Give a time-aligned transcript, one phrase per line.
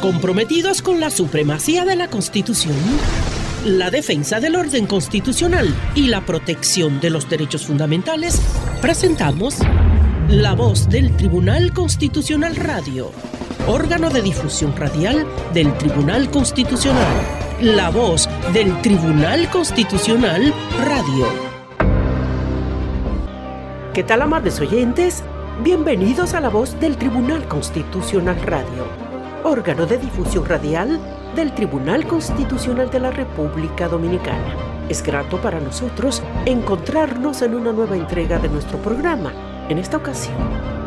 [0.00, 2.76] comprometidos con la supremacía de la Constitución,
[3.64, 8.40] la defensa del orden constitucional y la protección de los derechos fundamentales,
[8.80, 9.56] presentamos
[10.28, 13.10] La Voz del Tribunal Constitucional Radio,
[13.66, 17.14] órgano de difusión radial del Tribunal Constitucional.
[17.60, 20.54] La Voz del Tribunal Constitucional
[20.84, 21.26] Radio.
[23.92, 25.24] ¿Qué tal, amables oyentes?
[25.64, 29.07] Bienvenidos a La Voz del Tribunal Constitucional Radio
[29.44, 30.98] órgano de difusión radial
[31.34, 34.54] del Tribunal Constitucional de la República Dominicana.
[34.88, 39.32] Es grato para nosotros encontrarnos en una nueva entrega de nuestro programa.
[39.68, 40.36] En esta ocasión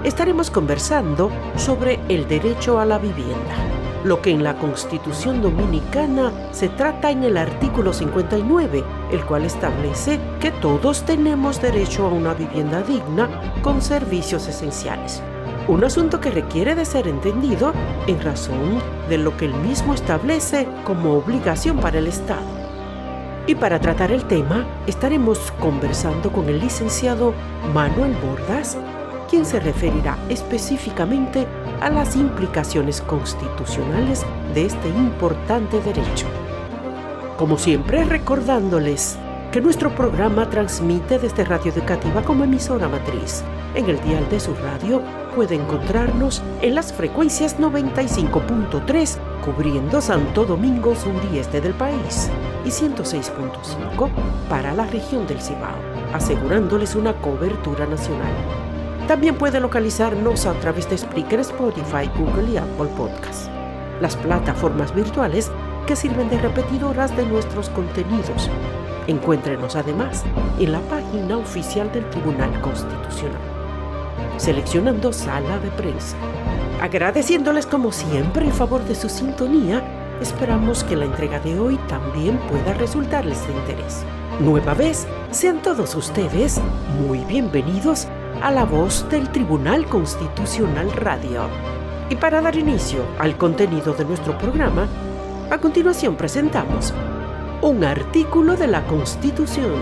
[0.04, 3.56] estaremos conversando sobre el derecho a la vivienda,
[4.04, 10.20] lo que en la Constitución Dominicana se trata en el artículo 59, el cual establece
[10.40, 13.30] que todos tenemos derecho a una vivienda digna
[13.62, 15.22] con servicios esenciales
[15.68, 17.74] un asunto que requiere de ser entendido
[18.08, 22.62] en razón de lo que el mismo establece como obligación para el Estado.
[23.48, 27.34] Y para tratar el tema, estaremos conversando con el licenciado
[27.74, 28.78] Manuel Bordas,
[29.30, 31.48] quien se referirá específicamente
[31.80, 36.28] a las implicaciones constitucionales de este importante derecho.
[37.38, 39.18] Como siempre, recordándoles
[39.52, 43.44] que nuestro programa transmite desde Radio Educativa como emisora matriz
[43.76, 45.02] en el dial de su radio
[45.36, 52.30] puede encontrarnos en las frecuencias 95.3 cubriendo Santo Domingo sur y este del país
[52.66, 54.10] y 106.5
[54.50, 55.78] para la región del Cibao,
[56.14, 58.32] asegurándoles una cobertura nacional.
[59.08, 63.50] También puede localizarnos a través de Spreaker, Spotify, Google y Apple Podcasts,
[64.00, 65.52] las plataformas virtuales
[65.88, 68.50] que sirven de repetidoras de nuestros contenidos.
[69.08, 70.24] Encuéntrenos además
[70.60, 73.51] en la página oficial del Tribunal Constitucional
[74.38, 76.18] seleccionando sala de prensa.
[76.82, 79.84] Agradeciéndoles como siempre el favor de su sintonía,
[80.22, 84.04] esperamos que la entrega de hoy también pueda resultarles de interés.
[84.40, 86.60] Nueva vez, sean todos ustedes
[87.00, 88.08] muy bienvenidos
[88.42, 91.48] a la voz del Tribunal Constitucional Radio.
[92.10, 94.88] Y para dar inicio al contenido de nuestro programa,
[95.52, 96.94] a continuación presentamos
[97.62, 99.82] un artículo de la Constitución.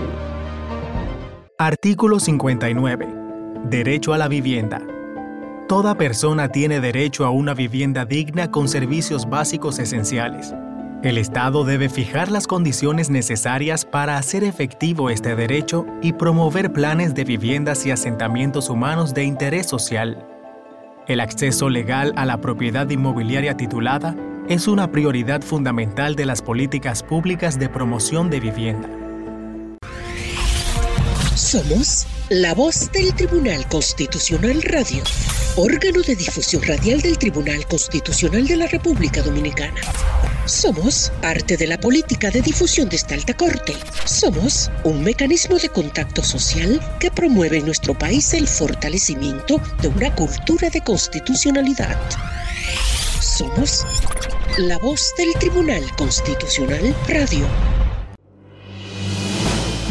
[1.56, 3.19] Artículo 59
[3.68, 4.80] Derecho a la vivienda.
[5.68, 10.54] Toda persona tiene derecho a una vivienda digna con servicios básicos esenciales.
[11.02, 17.14] El Estado debe fijar las condiciones necesarias para hacer efectivo este derecho y promover planes
[17.14, 20.26] de viviendas y asentamientos humanos de interés social.
[21.06, 24.16] El acceso legal a la propiedad inmobiliaria titulada
[24.48, 28.99] es una prioridad fundamental de las políticas públicas de promoción de vivienda.
[31.50, 35.02] Somos la voz del Tribunal Constitucional Radio,
[35.56, 39.80] órgano de difusión radial del Tribunal Constitucional de la República Dominicana.
[40.46, 43.74] Somos parte de la política de difusión de esta alta corte.
[44.04, 50.14] Somos un mecanismo de contacto social que promueve en nuestro país el fortalecimiento de una
[50.14, 51.98] cultura de constitucionalidad.
[53.20, 53.84] Somos
[54.56, 57.44] la voz del Tribunal Constitucional Radio.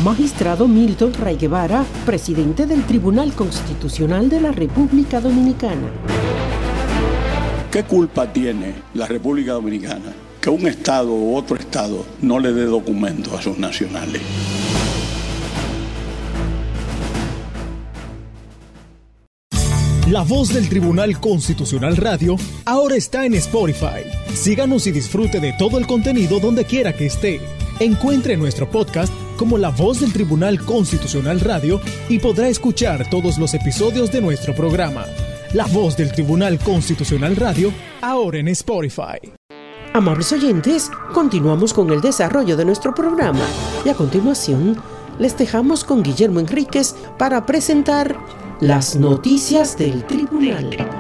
[0.04, 5.90] Magistrado Milton Ray Guevara, presidente del Tribunal Constitucional de la República Dominicana.
[7.70, 12.64] ¿Qué culpa tiene la República Dominicana que un Estado u otro Estado no le dé
[12.64, 14.22] documentos a sus nacionales?
[20.10, 24.06] La voz del Tribunal Constitucional Radio ahora está en Spotify.
[24.34, 27.42] Síganos y disfrute de todo el contenido donde quiera que esté.
[27.82, 31.80] Encuentre nuestro podcast como La Voz del Tribunal Constitucional Radio
[32.10, 35.06] y podrá escuchar todos los episodios de nuestro programa.
[35.54, 39.32] La Voz del Tribunal Constitucional Radio, ahora en Spotify.
[39.94, 43.46] Amables oyentes, continuamos con el desarrollo de nuestro programa
[43.86, 44.76] y a continuación
[45.20, 48.20] les dejamos con Guillermo Enríquez para presentar
[48.60, 50.99] las noticias del tribunal.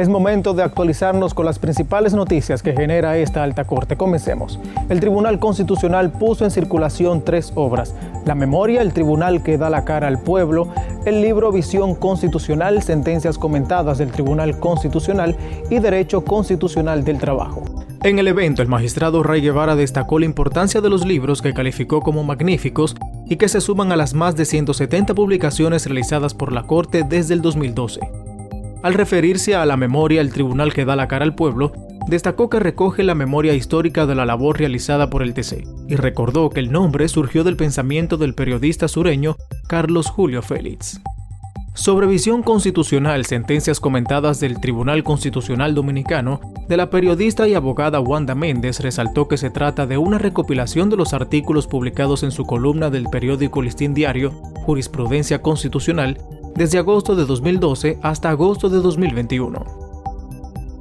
[0.00, 3.96] Es momento de actualizarnos con las principales noticias que genera esta alta corte.
[3.96, 4.60] Comencemos.
[4.88, 7.96] El Tribunal Constitucional puso en circulación tres obras.
[8.24, 10.68] La memoria, el Tribunal que da la cara al pueblo,
[11.04, 15.36] el libro Visión Constitucional, Sentencias Comentadas del Tribunal Constitucional
[15.68, 17.64] y Derecho Constitucional del Trabajo.
[18.04, 22.02] En el evento, el magistrado Ray Guevara destacó la importancia de los libros que calificó
[22.02, 22.94] como magníficos
[23.26, 27.34] y que se suman a las más de 170 publicaciones realizadas por la Corte desde
[27.34, 28.17] el 2012.
[28.82, 31.72] Al referirse a la memoria El Tribunal que da la cara al pueblo,
[32.08, 36.48] destacó que recoge la memoria histórica de la labor realizada por el TC y recordó
[36.50, 39.36] que el nombre surgió del pensamiento del periodista sureño
[39.68, 41.00] Carlos Julio Félix.
[41.74, 48.34] Sobre visión constitucional, sentencias comentadas del Tribunal Constitucional Dominicano, de la periodista y abogada Wanda
[48.34, 52.90] Méndez resaltó que se trata de una recopilación de los artículos publicados en su columna
[52.90, 54.32] del periódico Listín Diario,
[54.64, 56.18] Jurisprudencia Constitucional,
[56.58, 59.64] desde agosto de 2012 hasta agosto de 2021.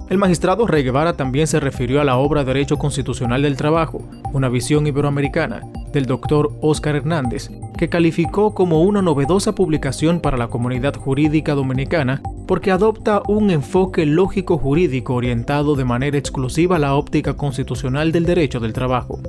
[0.09, 4.01] El magistrado Rey Guevara también se refirió a la obra Derecho Constitucional del Trabajo,
[4.33, 5.62] una visión iberoamericana,
[5.94, 12.23] del doctor Oscar Hernández, que calificó como una novedosa publicación para la comunidad jurídica dominicana
[12.47, 18.25] porque adopta un enfoque lógico jurídico orientado de manera exclusiva a la óptica constitucional del
[18.25, 19.19] derecho del trabajo.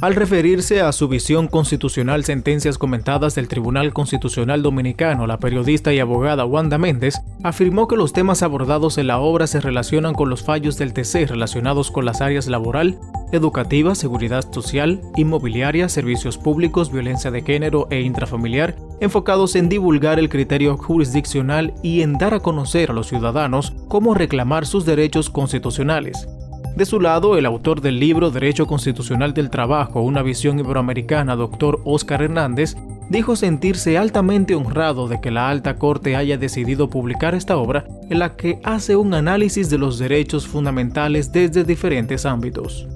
[0.00, 6.00] Al referirse a su visión constitucional sentencias comentadas del Tribunal Constitucional Dominicano, la periodista y
[6.00, 10.42] abogada Wanda Méndez afirmó que los temas abordados en la obra se relacionan con los
[10.42, 12.98] fallos del TC relacionados con las áreas laboral,
[13.32, 20.28] educativa, seguridad social, inmobiliaria, servicios públicos, violencia de género e intrafamiliar, enfocados en divulgar el
[20.28, 26.28] criterio jurisdiccional y en dar a conocer a los ciudadanos cómo reclamar sus derechos constitucionales.
[26.76, 31.80] De su lado, el autor del libro Derecho Constitucional del Trabajo, una visión iberoamericana, doctor
[31.84, 32.74] Oscar Hernández,
[33.08, 38.18] dijo sentirse altamente honrado de que la Alta Corte haya decidido publicar esta obra en
[38.18, 42.88] la que hace un análisis de los derechos fundamentales desde diferentes ámbitos.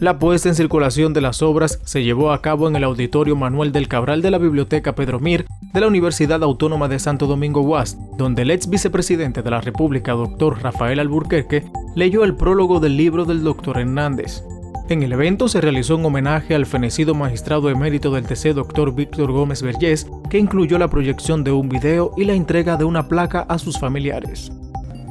[0.00, 3.70] La puesta en circulación de las obras se llevó a cabo en el Auditorio Manuel
[3.70, 5.44] del Cabral de la Biblioteca Pedro Mir
[5.74, 10.12] de la Universidad Autónoma de Santo Domingo UAS, donde el ex vicepresidente de la República,
[10.12, 11.64] doctor Rafael Alburquerque,
[11.96, 14.42] leyó el prólogo del libro del doctor Hernández.
[14.88, 19.30] En el evento se realizó un homenaje al fenecido magistrado emérito del TC, doctor Víctor
[19.30, 23.40] Gómez Vergés, que incluyó la proyección de un video y la entrega de una placa
[23.42, 24.50] a sus familiares.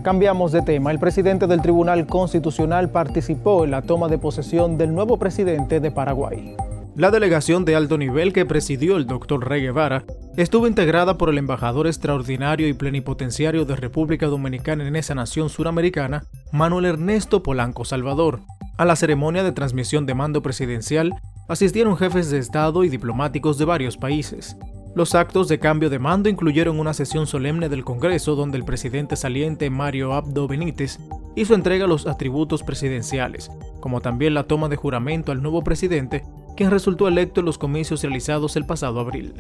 [0.04, 0.92] Cambiamos de tema.
[0.92, 5.92] El presidente del Tribunal Constitucional participó en la toma de posesión del nuevo presidente de
[5.92, 6.56] Paraguay.
[6.96, 10.06] La delegación de alto nivel que presidió el doctor Rey Guevara
[10.38, 16.24] estuvo integrada por el embajador extraordinario y plenipotenciario de República Dominicana en esa nación suramericana,
[16.54, 18.40] Manuel Ernesto Polanco Salvador.
[18.78, 21.14] A la ceremonia de transmisión de mando presidencial
[21.50, 24.56] asistieron jefes de Estado y diplomáticos de varios países.
[24.96, 29.16] Los actos de cambio de mando incluyeron una sesión solemne del Congreso donde el presidente
[29.16, 31.00] saliente Mario Abdo Benítez
[31.36, 36.24] hizo entrega a los atributos presidenciales, como también la toma de juramento al nuevo presidente,
[36.58, 39.34] quien resultó electo en los comicios realizados el pasado abril.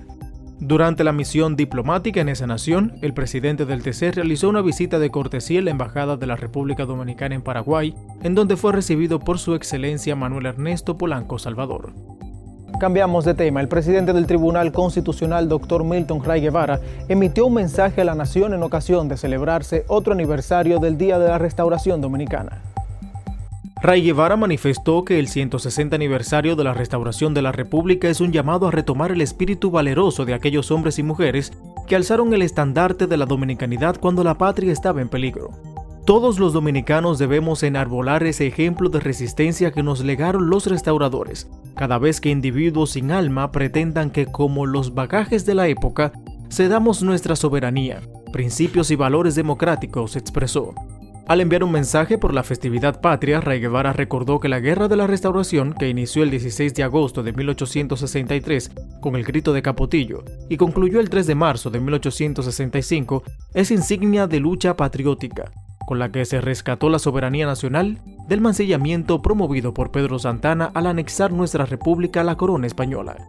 [0.61, 5.09] Durante la misión diplomática en esa nación, el presidente del TC realizó una visita de
[5.09, 9.39] cortesía en la Embajada de la República Dominicana en Paraguay, en donde fue recibido por
[9.39, 11.93] su excelencia Manuel Ernesto Polanco Salvador.
[12.79, 13.61] Cambiamos de tema.
[13.61, 18.53] El presidente del Tribunal Constitucional, doctor Milton Ray Guevara, emitió un mensaje a la nación
[18.53, 22.61] en ocasión de celebrarse otro aniversario del Día de la Restauración Dominicana.
[23.81, 28.33] Ray Guevara manifestó que el 160 aniversario de la restauración de la República es un
[28.33, 31.53] llamado a retomar el espíritu valeroso de aquellos hombres y mujeres
[31.87, 35.51] que alzaron el estandarte de la dominicanidad cuando la patria estaba en peligro.
[36.09, 41.99] Todos los dominicanos debemos enarbolar ese ejemplo de resistencia que nos legaron los restauradores, cada
[41.99, 46.11] vez que individuos sin alma pretendan que como los bagajes de la época,
[46.51, 48.01] cedamos nuestra soberanía,
[48.33, 50.73] principios y valores democráticos, expresó.
[51.27, 54.95] Al enviar un mensaje por la festividad patria, Ray Guevara recordó que la Guerra de
[54.95, 60.23] la Restauración, que inició el 16 de agosto de 1863 con el grito de Capotillo
[60.49, 63.21] y concluyó el 3 de marzo de 1865,
[63.53, 65.51] es insignia de lucha patriótica,
[65.89, 70.85] con la que se rescató la soberanía nacional del mancillamiento promovido por Pedro Santana al
[70.85, 73.27] anexar nuestra república a la corona española.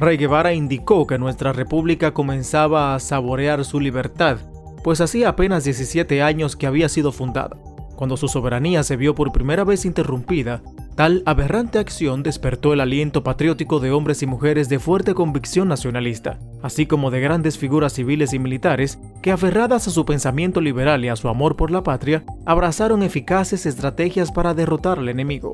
[0.00, 4.38] Rey Guevara indicó que nuestra república comenzaba a saborear su libertad,
[4.82, 7.58] pues hacía apenas 17 años que había sido fundada,
[7.96, 10.62] cuando su soberanía se vio por primera vez interrumpida
[10.96, 16.38] Tal aberrante acción despertó el aliento patriótico de hombres y mujeres de fuerte convicción nacionalista,
[16.62, 21.08] así como de grandes figuras civiles y militares que, aferradas a su pensamiento liberal y
[21.08, 25.52] a su amor por la patria, abrazaron eficaces estrategias para derrotar al enemigo.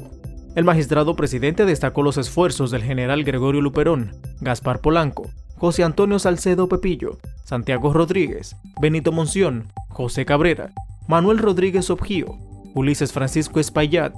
[0.55, 6.69] El magistrado presidente destacó los esfuerzos del general Gregorio Luperón, Gaspar Polanco, José Antonio Salcedo
[6.69, 10.71] Pepillo, Santiago Rodríguez, Benito Monción, José Cabrera,
[11.07, 12.39] Manuel Rodríguez Objío,
[12.75, 14.15] Ulises Francisco Espaillat,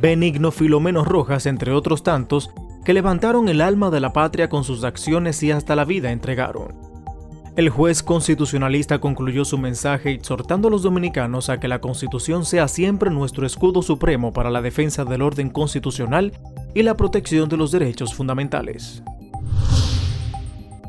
[0.00, 2.50] Benigno Filomeno Rojas, entre otros tantos,
[2.84, 6.92] que levantaron el alma de la patria con sus acciones y hasta la vida entregaron.
[7.54, 12.66] El juez constitucionalista concluyó su mensaje exhortando a los dominicanos a que la Constitución sea
[12.66, 16.32] siempre nuestro escudo supremo para la defensa del orden constitucional
[16.74, 19.02] y la protección de los derechos fundamentales.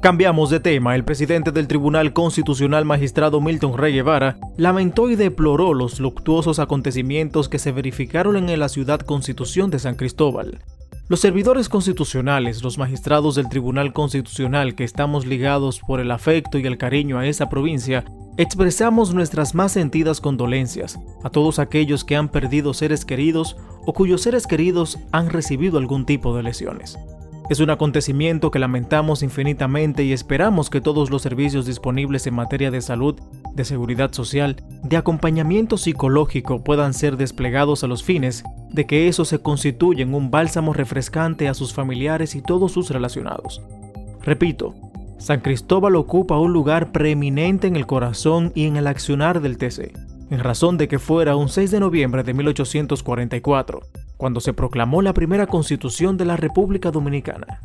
[0.04, 0.96] Cambiamos de tema.
[0.96, 7.48] El presidente del Tribunal Constitucional Magistrado Milton Rey Guevara lamentó y deploró los luctuosos acontecimientos
[7.48, 10.60] que se verificaron en la ciudad Constitución de San Cristóbal.
[11.08, 16.68] Los servidores constitucionales, los magistrados del Tribunal Constitucional que estamos ligados por el afecto y
[16.68, 18.04] el cariño a esa provincia,
[18.36, 23.56] expresamos nuestras más sentidas condolencias a todos aquellos que han perdido seres queridos
[23.86, 26.98] o cuyos seres queridos han recibido algún tipo de lesiones.
[27.50, 32.72] Es un acontecimiento que lamentamos infinitamente y esperamos que todos los servicios disponibles en materia
[32.72, 33.20] de salud,
[33.54, 39.26] de seguridad social, de acompañamiento psicológico puedan ser desplegados a los fines de que eso
[39.26, 43.62] se constituya en un bálsamo refrescante a sus familiares y todos sus relacionados.
[44.22, 44.74] Repito,
[45.18, 49.92] San Cristóbal ocupa un lugar preeminente en el corazón y en el accionar del TC,
[50.30, 53.82] en razón de que fuera un 6 de noviembre de 1844
[54.24, 57.60] cuando se proclamó la primera constitución de la República Dominicana.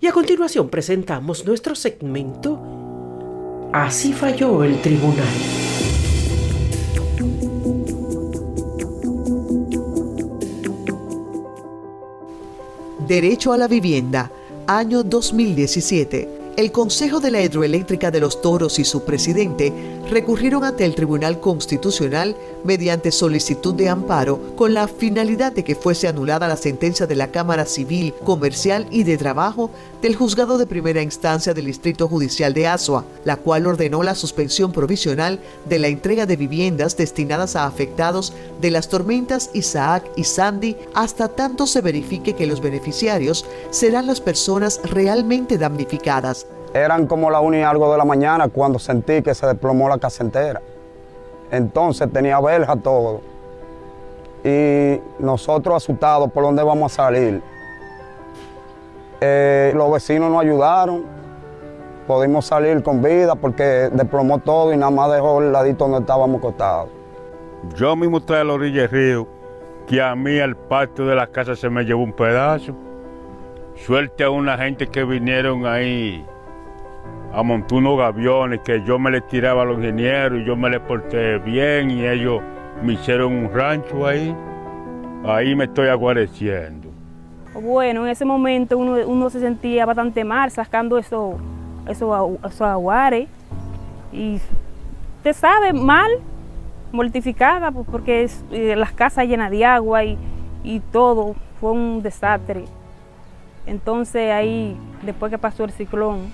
[0.00, 2.60] Y a continuación presentamos nuestro segmento
[3.72, 5.28] Así falló el tribunal.
[13.06, 14.32] Derecho a la vivienda,
[14.66, 19.72] año 2017 el Consejo de la Hidroeléctrica de los Toros y su presidente
[20.08, 26.08] recurrieron ante el Tribunal Constitucional mediante solicitud de amparo con la finalidad de que fuese
[26.08, 29.70] anulada la sentencia de la Cámara Civil, Comercial y de Trabajo
[30.02, 34.72] del Juzgado de Primera Instancia del Distrito Judicial de Asua, la cual ordenó la suspensión
[34.72, 40.76] provisional de la entrega de viviendas destinadas a afectados de las tormentas Isaac y Sandy
[40.94, 46.46] hasta tanto se verifique que los beneficiarios serán las personas realmente damnificadas.
[46.78, 49.98] Eran como la una y algo de la mañana cuando sentí que se desplomó la
[49.98, 50.60] casa entera.
[51.50, 53.20] Entonces tenía verja todo.
[54.44, 57.42] Y nosotros asustados por dónde vamos a salir.
[59.20, 61.04] Eh, los vecinos nos ayudaron.
[62.06, 66.38] Pudimos salir con vida porque desplomó todo y nada más dejó el ladito donde estábamos
[66.38, 66.88] acostados.
[67.74, 69.28] Yo mismo estoy a la orilla del río,
[69.86, 72.72] que a mí al patio de la casa se me llevó un pedazo.
[73.74, 76.24] Suerte a una gente que vinieron ahí
[77.32, 80.70] a montar unos gaviones que yo me les tiraba a los ingenieros y yo me
[80.70, 82.40] les porté bien y ellos
[82.82, 84.34] me hicieron un rancho ahí.
[85.24, 86.88] Ahí me estoy aguareciendo.
[87.54, 91.34] Bueno, en ese momento uno, se sentía bastante mal sacando esos
[91.88, 93.28] eso, eso aguares
[94.12, 94.38] y
[95.22, 96.10] te sabe mal,
[96.92, 100.18] mortificada pues, porque es, eh, las casas llenas de agua y
[100.92, 102.64] todo, fue un desastre.
[103.66, 106.32] Entonces ahí, después que pasó el ciclón,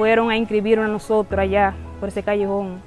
[0.00, 2.80] fueron a inscribirnos a nosotros allá por ese callejón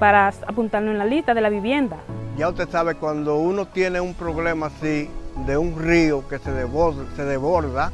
[0.00, 1.98] para apuntarnos en la lista de la vivienda.
[2.36, 5.08] Ya usted sabe, cuando uno tiene un problema así,
[5.46, 7.92] de un río que se desborda, se desborda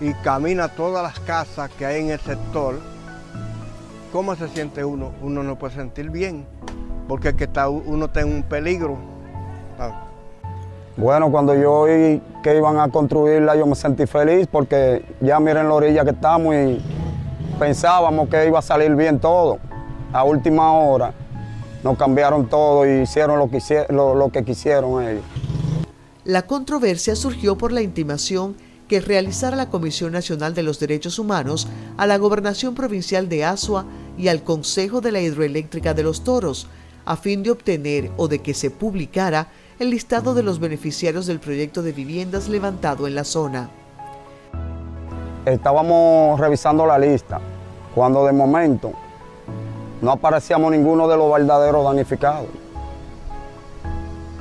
[0.00, 2.74] y camina todas las casas que hay en el sector,
[4.12, 5.12] ¿cómo se siente uno?
[5.22, 6.44] Uno no puede sentir bien,
[7.06, 8.96] porque es que está, uno está en un peligro.
[9.78, 10.06] Ah.
[10.96, 15.68] Bueno, cuando yo oí que iban a construirla, yo me sentí feliz porque ya miren
[15.68, 16.95] la orilla que estamos y
[17.58, 19.58] pensábamos que iba a salir bien todo.
[20.12, 21.12] A última hora
[21.82, 23.60] nos cambiaron todo y hicieron lo que,
[23.90, 25.24] lo, que quisieron ellos.
[26.24, 28.56] La controversia surgió por la intimación
[28.88, 33.84] que realizara la Comisión Nacional de los Derechos Humanos a la Gobernación Provincial de Asua
[34.16, 36.68] y al Consejo de la Hidroeléctrica de los Toros,
[37.04, 39.48] a fin de obtener o de que se publicara
[39.78, 43.70] el listado de los beneficiarios del proyecto de viviendas levantado en la zona
[45.46, 47.40] estábamos revisando la lista
[47.94, 48.92] cuando de momento
[50.02, 52.48] no aparecíamos ninguno de los verdaderos damnificados.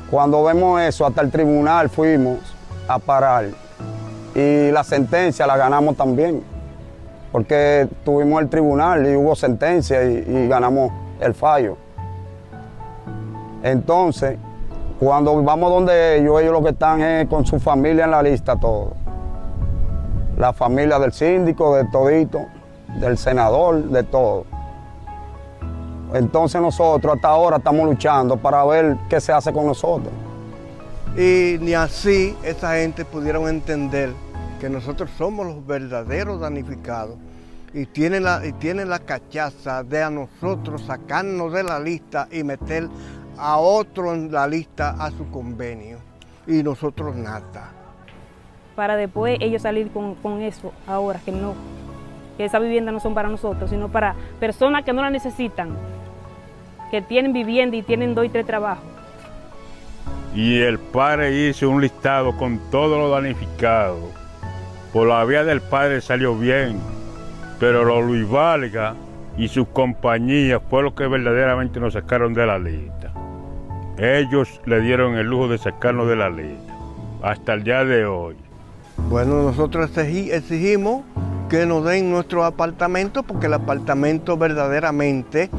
[0.10, 2.40] Cuando vemos eso, hasta el tribunal fuimos
[2.88, 3.46] a parar
[4.34, 6.44] y la sentencia la ganamos también,
[7.32, 11.78] porque tuvimos el tribunal y hubo sentencia y, ganamos el fallo.
[13.64, 14.38] Entonces,
[15.00, 18.56] cuando vamos donde ellos, ellos lo que están es con su familia en la lista
[18.56, 19.05] todo
[20.38, 22.46] la familia del síndico, de todito,
[23.00, 24.46] del senador, de todo.
[26.14, 30.14] Entonces nosotros hasta ahora estamos luchando para ver qué se hace con nosotros.
[31.18, 34.12] Y ni así esa gente pudieron entender
[34.60, 37.16] que nosotros somos los verdaderos danificados
[37.74, 42.44] y tienen la, y tienen la cachaza de a nosotros sacarnos de la lista y
[42.44, 42.90] meter
[43.38, 45.98] a otro en la lista a su convenio.
[46.48, 47.85] Y nosotros nada
[48.76, 51.56] para después ellos salir con, eso ahora, que no,
[52.38, 55.70] que esa vivienda no son para nosotros, sino para personas que no la necesitan,
[56.92, 58.84] que tienen vivienda y tienen dos y tres trabajos.
[60.36, 64.04] Y el padre hizo un listado con todos los danificados.
[64.92, 66.80] Por la vía del padre salió bien,
[67.60, 68.96] pero los Luis Valga
[69.38, 73.14] y sus compañías fue lo que verdaderamente nos sacaron de la lista.
[73.98, 76.74] Ellos le dieron el lujo de sacarnos de la lista.
[77.22, 78.45] hasta el día de hoy.
[79.10, 81.04] Bueno, nosotros exigimos
[81.48, 85.50] que nos den nuestro apartamento porque el apartamento verdaderamente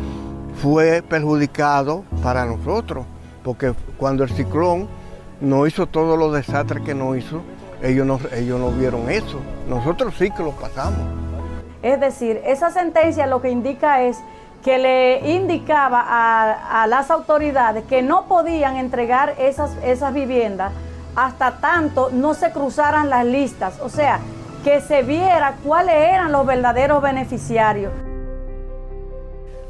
[0.61, 3.07] fue perjudicado para nosotros,
[3.45, 4.89] porque cuando el ciclón
[5.41, 7.41] no hizo todos los desastres que nos hizo,
[7.83, 9.41] ellos no, ellos no vieron eso.
[9.69, 11.01] Nosotros sí que lo pasamos.
[11.83, 14.19] Es decir, esa sentencia lo que indica es
[14.65, 20.73] que le indicaba a, las autoridades que no podían entregar esas, esas viviendas
[21.17, 24.21] hasta tanto no se cruzaran las listas, o sea,
[24.63, 27.93] que se viera cuáles eran los verdaderos beneficiarios.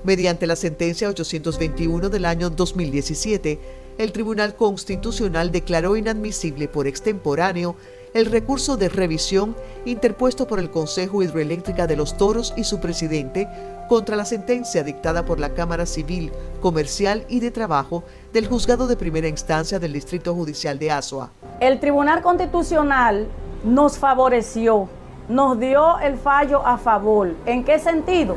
[0.02, 3.58] Mediante la sentencia 821 del año 2017,
[3.98, 7.76] el Tribunal Constitucional declaró inadmisible por extemporáneo
[8.16, 9.54] el recurso de revisión
[9.84, 13.46] interpuesto por el Consejo Hidroeléctrica de los Toros y su presidente
[13.90, 16.32] contra la sentencia dictada por la Cámara Civil,
[16.62, 21.30] Comercial y de Trabajo del Juzgado de Primera Instancia del Distrito Judicial de Asua.
[21.60, 23.26] El Tribunal Constitucional
[23.64, 24.88] nos favoreció,
[25.28, 27.34] nos dio el fallo a favor.
[27.44, 28.34] ¿En qué sentido?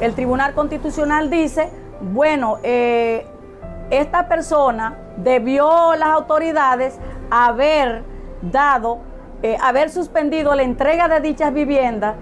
[0.00, 1.70] El Tribunal Constitucional dice,
[2.00, 3.24] bueno, eh,
[3.90, 6.94] esta persona debió las autoridades
[7.30, 8.02] haber
[8.42, 9.09] dado
[9.42, 12.16] eh, haber suspendido la entrega de dichas viviendas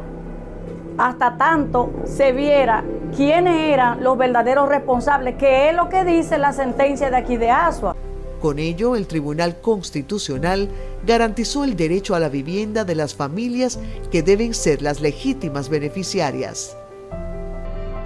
[0.99, 2.85] hasta tanto se viera
[3.17, 7.51] quiénes eran los verdaderos responsables, que es lo que dice la sentencia de aquí de
[7.51, 7.97] Asua.
[8.41, 10.69] Con ello, el Tribunal Constitucional
[11.05, 13.81] garantizó el derecho a la vivienda de las familias
[14.13, 16.77] que deben ser las legítimas beneficiarias.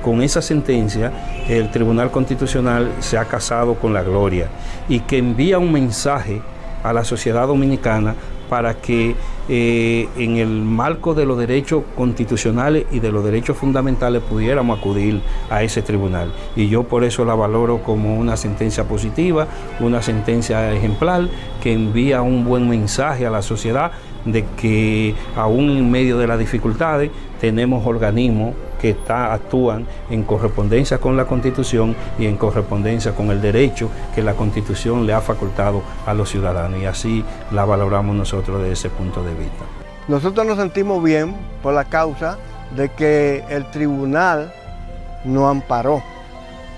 [0.02, 1.12] Con esa sentencia,
[1.48, 4.48] el Tribunal Constitucional se ha casado con la gloria
[4.88, 6.42] y que envía un mensaje
[6.82, 8.16] a la sociedad dominicana
[8.52, 9.16] para que
[9.48, 15.22] eh, en el marco de los derechos constitucionales y de los derechos fundamentales pudiéramos acudir
[15.48, 16.34] a ese tribunal.
[16.54, 19.46] Y yo por eso la valoro como una sentencia positiva,
[19.80, 21.28] una sentencia ejemplar
[21.62, 23.92] que envía un buen mensaje a la sociedad
[24.26, 31.16] de que aún en medio de las dificultades tenemos organismos que actúan en correspondencia con
[31.16, 36.12] la Constitución y en correspondencia con el derecho que la Constitución le ha facultado a
[36.12, 36.80] los ciudadanos.
[36.80, 39.64] Y así la valoramos nosotros desde ese punto de vista.
[40.08, 42.38] Nosotros nos sentimos bien por la causa
[42.74, 44.52] de que el tribunal
[45.24, 46.02] nos amparó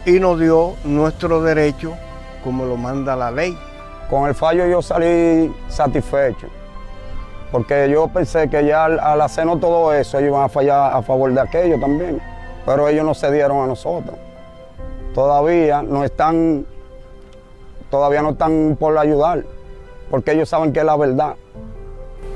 [0.04, 1.94] y nos dio nuestro derecho
[2.44, 3.56] como lo manda la ley.
[4.10, 6.63] Con el fallo yo salí satisfecho
[7.54, 11.32] porque yo pensé que ya al, hacernos todo eso ellos iban a fallar a favor
[11.32, 12.20] de aquello también,
[12.66, 14.16] pero ellos no cedieron a nosotros.
[15.14, 16.66] Todavía no están,
[17.92, 19.44] todavía no están por ayudar,
[20.10, 21.36] porque ellos saben que es la verdad.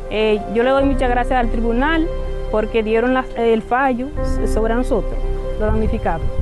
[0.08, 2.08] Eh, yo le doy muchas gracias al tribunal
[2.52, 4.10] porque dieron el fallo
[4.46, 5.18] sobre nosotros,
[5.58, 6.37] los damnificados.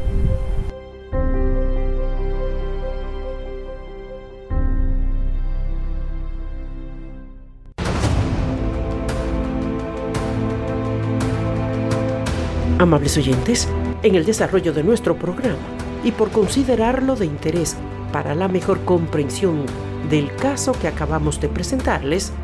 [12.78, 13.66] Amables oyentes,
[14.02, 15.56] en el desarrollo de nuestro programa
[16.04, 17.74] y por considerarlo de interés
[18.12, 19.64] para la mejor comprensión
[20.10, 22.34] del caso que acabamos de presentarles,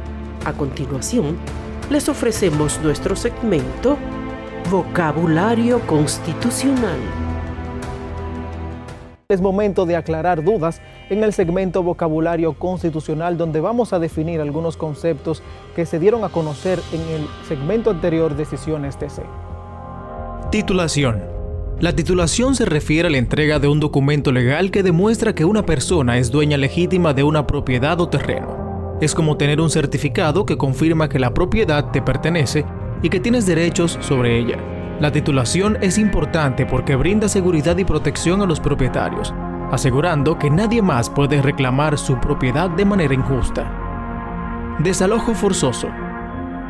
[0.46, 1.36] a continuación
[1.90, 3.98] les ofrecemos nuestro segmento
[4.70, 6.98] Vocabulario Constitucional.
[9.28, 14.78] Es momento de aclarar dudas en el segmento Vocabulario Constitucional donde vamos a definir algunos
[14.78, 15.42] conceptos
[15.76, 19.51] que se dieron a conocer en el segmento anterior Decisiones TC.
[20.52, 21.24] Titulación.
[21.80, 25.64] La titulación se refiere a la entrega de un documento legal que demuestra que una
[25.64, 28.98] persona es dueña legítima de una propiedad o terreno.
[29.00, 32.66] Es como tener un certificado que confirma que la propiedad te pertenece
[33.00, 34.58] y que tienes derechos sobre ella.
[35.00, 39.32] La titulación es importante porque brinda seguridad y protección a los propietarios,
[39.70, 44.76] asegurando que nadie más puede reclamar su propiedad de manera injusta.
[44.80, 45.88] Desalojo forzoso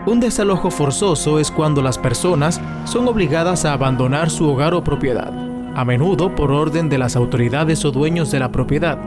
[0.07, 5.33] un desalojo forzoso es cuando las personas son obligadas a abandonar su hogar o propiedad,
[5.77, 8.99] a menudo por orden de las autoridades o dueños de la propiedad.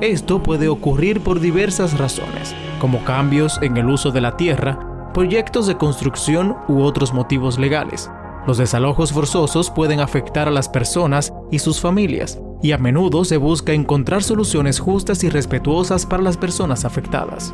[0.00, 5.66] Esto puede ocurrir por diversas razones, como cambios en el uso de la tierra, proyectos
[5.66, 8.10] de construcción u otros motivos legales.
[8.46, 13.36] Los desalojos forzosos pueden afectar a las personas y sus familias, y a menudo se
[13.36, 17.52] busca encontrar soluciones justas y respetuosas para las personas afectadas.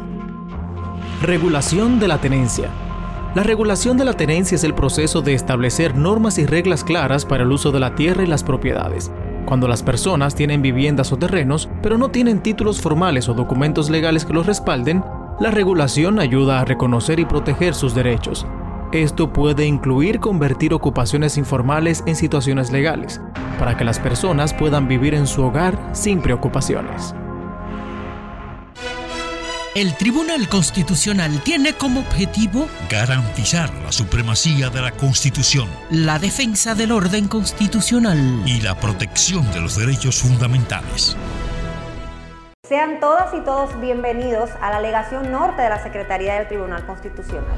[1.23, 2.69] Regulación de la tenencia.
[3.37, 7.45] La regulación de la tenencia es el proceso de establecer normas y reglas claras para
[7.45, 9.13] el uso de la tierra y las propiedades.
[9.47, 14.25] Cuando las personas tienen viviendas o terrenos, pero no tienen títulos formales o documentos legales
[14.25, 15.05] que los respalden,
[15.39, 18.45] la regulación ayuda a reconocer y proteger sus derechos.
[18.91, 23.21] Esto puede incluir convertir ocupaciones informales en situaciones legales,
[23.61, 27.15] para que las personas puedan vivir en su hogar sin preocupaciones.
[29.75, 36.93] El Tribunal Constitucional tiene como objetivo garantizar la supremacía de la Constitución, la defensa del
[36.93, 41.17] orden constitucional y la protección de los derechos fundamentales.
[42.69, 47.57] Sean todas y todos bienvenidos a la alegación norte de la Secretaría del Tribunal Constitucional.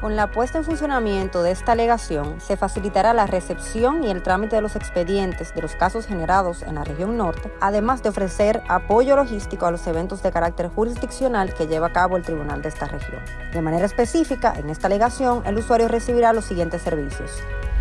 [0.00, 4.54] Con la puesta en funcionamiento de esta alegación, se facilitará la recepción y el trámite
[4.54, 9.16] de los expedientes de los casos generados en la región norte, además de ofrecer apoyo
[9.16, 12.86] logístico a los eventos de carácter jurisdiccional que lleva a cabo el tribunal de esta
[12.86, 13.20] región.
[13.52, 17.32] De manera específica, en esta alegación, el usuario recibirá los siguientes servicios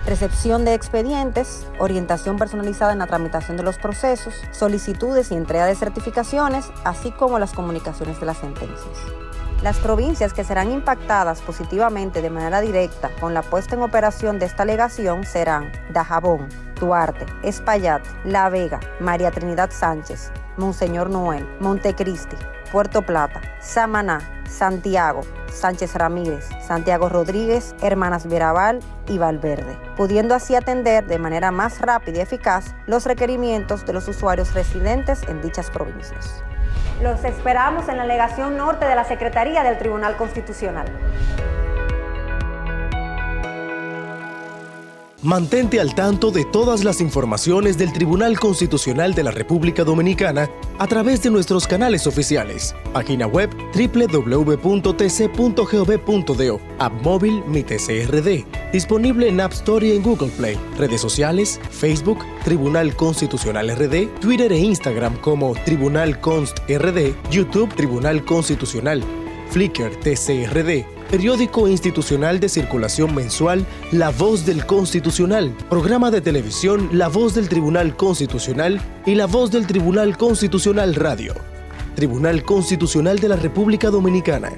[0.06, 5.76] recepción de expedientes, orientación personalizada en la tramitación de los procesos, solicitudes y entrega de
[5.76, 9.27] certificaciones, así como las comunicaciones de las sentencias.
[9.64, 14.46] Las provincias que serán impactadas positivamente de manera directa con la puesta en operación de
[14.46, 16.48] esta alegación serán Dajabón,
[16.80, 22.36] Duarte, Espaillat, La Vega, María Trinidad Sánchez, Monseñor Noel, Montecristi,
[22.72, 31.08] Puerto Plata, Samaná, Santiago, Sánchez Ramírez, Santiago Rodríguez, Hermanas Veraval y Valverde, pudiendo así atender
[31.08, 36.44] de manera más rápida y eficaz los requerimientos de los usuarios residentes en dichas provincias.
[37.02, 40.88] Los esperamos en la alegación norte de la Secretaría del Tribunal Constitucional.
[45.24, 50.86] Mantente al tanto de todas las informaciones del Tribunal Constitucional de la República Dominicana a
[50.86, 52.76] través de nuestros canales oficiales.
[52.94, 54.62] Página web www.tc.gov.do,
[56.78, 62.20] app móvil Mi TCRD, disponible en App Store y en Google Play, redes sociales, Facebook,
[62.44, 69.04] Tribunal Constitucional RD, Twitter e Instagram como Tribunal Const RD, YouTube Tribunal Constitucional,
[69.50, 77.08] Flickr TCRD, periódico institucional de circulación mensual La Voz del Constitucional, programa de televisión La
[77.08, 81.34] Voz del Tribunal Constitucional y La Voz del Tribunal Constitucional Radio.
[81.96, 84.52] Tribunal Constitucional de la República Dominicana.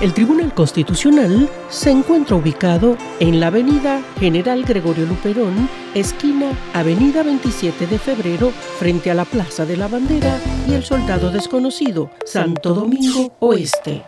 [0.00, 7.86] El Tribunal Constitucional se encuentra ubicado en la Avenida General Gregorio Luperón, esquina Avenida 27
[7.86, 13.34] de Febrero, frente a la Plaza de la Bandera y el Soldado Desconocido, Santo Domingo
[13.40, 14.04] Oeste.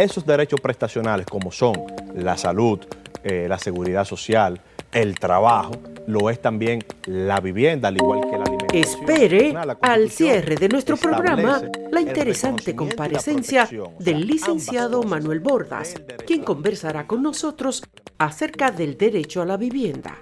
[0.00, 1.74] Esos derechos prestacionales como son
[2.14, 2.78] la salud,
[3.22, 4.58] eh, la seguridad social,
[4.92, 5.72] el trabajo,
[6.06, 8.82] lo es también la vivienda, al igual que la alimentación.
[8.82, 11.60] Espere al cierre de nuestro programa
[11.90, 15.94] la interesante comparecencia del licenciado Manuel Bordas,
[16.26, 17.82] quien conversará con nosotros
[18.16, 20.16] acerca del derecho a la vivienda,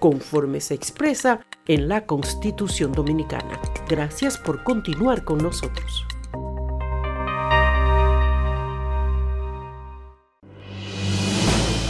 [0.00, 3.58] conforme se expresa en la Constitución Dominicana.
[3.88, 6.04] Gracias por continuar con nosotros.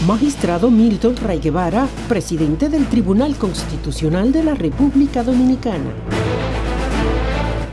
[0.07, 5.95] Magistrado Milton Ray Guevara, presidente del Tribunal Constitucional de la República Dominicana.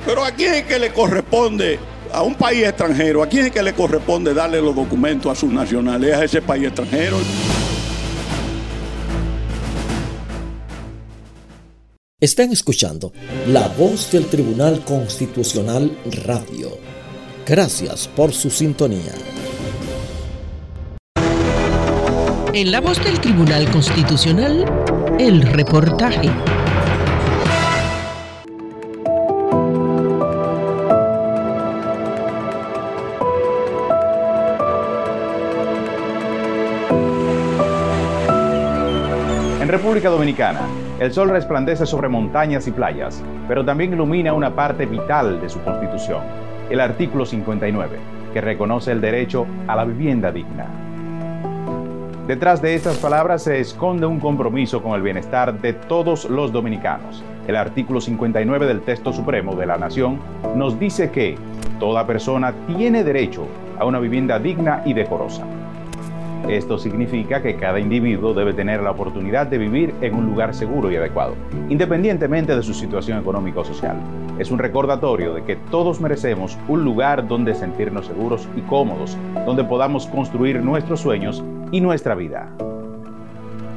[0.05, 1.77] Pero ¿a quién es que le corresponde,
[2.13, 5.51] a un país extranjero, a quién es que le corresponde darle los documentos a sus
[5.51, 7.17] nacionales, a ese país extranjero?
[12.17, 13.11] Están escuchando
[13.47, 16.77] La Voz del Tribunal Constitucional Radio.
[17.45, 19.11] Gracias por su sintonía.
[22.53, 24.65] En la voz del Tribunal Constitucional,
[25.17, 26.29] el reportaje.
[39.61, 40.59] En República Dominicana,
[40.99, 45.61] el sol resplandece sobre montañas y playas, pero también ilumina una parte vital de su
[45.61, 46.21] constitución,
[46.69, 47.97] el artículo 59,
[48.33, 50.90] que reconoce el derecho a la vivienda digna.
[52.31, 57.21] Detrás de estas palabras se esconde un compromiso con el bienestar de todos los dominicanos.
[57.45, 60.17] El artículo 59 del texto supremo de la Nación
[60.55, 61.35] nos dice que
[61.77, 65.45] toda persona tiene derecho a una vivienda digna y decorosa.
[66.47, 70.91] Esto significa que cada individuo debe tener la oportunidad de vivir en un lugar seguro
[70.91, 71.35] y adecuado,
[71.69, 73.97] independientemente de su situación económica o social.
[74.39, 79.63] Es un recordatorio de que todos merecemos un lugar donde sentirnos seguros y cómodos, donde
[79.63, 82.49] podamos construir nuestros sueños y nuestra vida.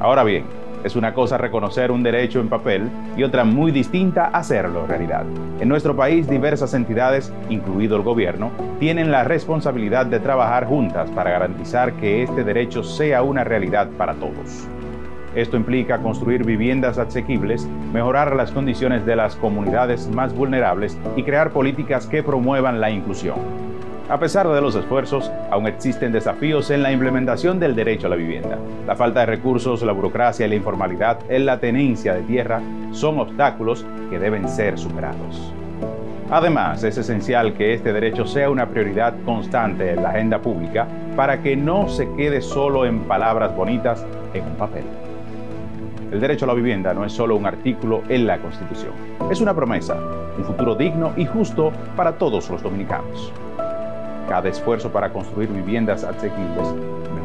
[0.01, 0.45] Ahora bien,
[0.85, 5.25] es una cosa reconocer un derecho en papel y otra muy distinta hacerlo realidad.
[5.59, 11.31] En nuestro país diversas entidades, incluido el gobierno, tienen la responsabilidad de trabajar juntas para
[11.31, 14.69] garantizar que este derecho sea una realidad para todos.
[15.35, 21.51] Esto implica construir viviendas asequibles, mejorar las condiciones de las comunidades más vulnerables y crear
[21.51, 23.74] políticas que promuevan la inclusión.
[24.07, 28.17] A pesar de los esfuerzos, aún existen desafíos en la implementación del derecho a la
[28.17, 28.59] vivienda.
[28.87, 32.61] La falta de recursos, la burocracia y la informalidad en la tenencia de tierra
[32.93, 35.55] son obstáculos que deben ser superados.
[36.31, 40.87] Además, es esencial que este derecho sea una prioridad constante en la agenda pública
[41.17, 44.85] para que no se quede solo en palabras bonitas en un papel.
[46.13, 48.93] El derecho a la vivienda no es solo un artículo en la Constitución,
[49.31, 49.97] es una promesa,
[50.37, 53.33] un futuro digno y justo para todos los dominicanos.
[54.29, 56.69] Cada esfuerzo para construir viviendas asequibles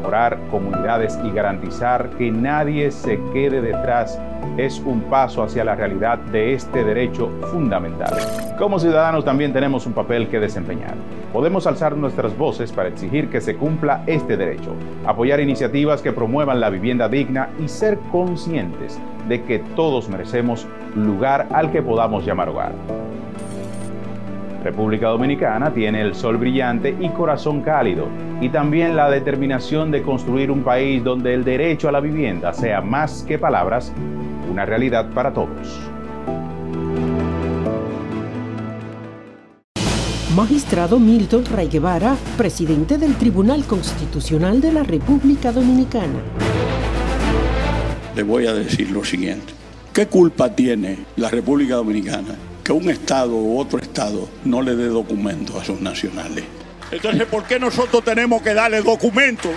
[0.00, 4.18] mejorar comunidades y garantizar que nadie se quede detrás
[4.56, 8.16] es un paso hacia la realidad de este derecho fundamental.
[8.58, 10.94] Como ciudadanos también tenemos un papel que desempeñar.
[11.32, 14.74] Podemos alzar nuestras voces para exigir que se cumpla este derecho,
[15.06, 21.46] apoyar iniciativas que promuevan la vivienda digna y ser conscientes de que todos merecemos lugar
[21.52, 22.72] al que podamos llamar hogar.
[24.62, 28.08] República Dominicana tiene el sol brillante y corazón cálido,
[28.40, 32.80] y también la determinación de construir un país donde el derecho a la vivienda sea
[32.80, 33.92] más que palabras,
[34.50, 35.90] una realidad para todos.
[40.36, 46.20] Magistrado Milton Ray Guevara, presidente del Tribunal Constitucional de la República Dominicana.
[48.14, 49.52] Le voy a decir lo siguiente.
[49.92, 54.86] ¿Qué culpa tiene la República Dominicana que un Estado u otro Estado no le dé
[54.86, 56.44] documentos a sus nacionales.
[56.90, 59.52] Entonces, ¿por qué nosotros tenemos que darle documentos?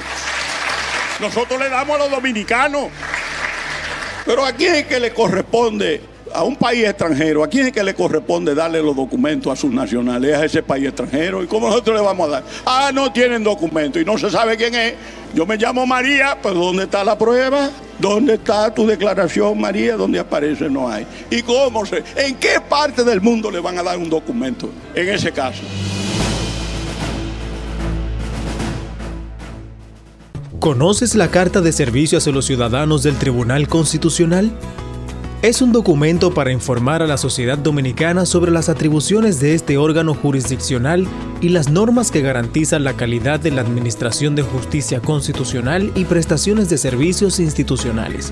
[1.19, 2.87] Nosotros le damos a los dominicanos.
[4.25, 6.01] Pero ¿a quién es que le corresponde,
[6.33, 9.71] a un país extranjero, a quién es que le corresponde darle los documentos a sus
[9.71, 11.43] nacionales, a ese país extranjero?
[11.43, 12.43] ¿Y cómo nosotros le vamos a dar?
[12.65, 14.93] Ah, no tienen documentos y no se sabe quién es.
[15.33, 17.69] Yo me llamo María, pero ¿dónde está la prueba?
[17.99, 19.95] ¿Dónde está tu declaración, María?
[19.95, 20.69] ¿Dónde aparece?
[20.69, 21.07] No hay.
[21.29, 22.03] ¿Y cómo se?
[22.15, 25.63] ¿En qué parte del mundo le van a dar un documento en ese caso?
[30.59, 34.49] ¿Conoces la Carta de Servicios a los Ciudadanos del Tribunal Constitucional?
[35.43, 40.13] Es un documento para informar a la sociedad dominicana sobre las atribuciones de este órgano
[40.13, 41.05] jurisdiccional
[41.41, 46.69] y las normas que garantizan la calidad de la administración de justicia constitucional y prestaciones
[46.69, 48.31] de servicios institucionales.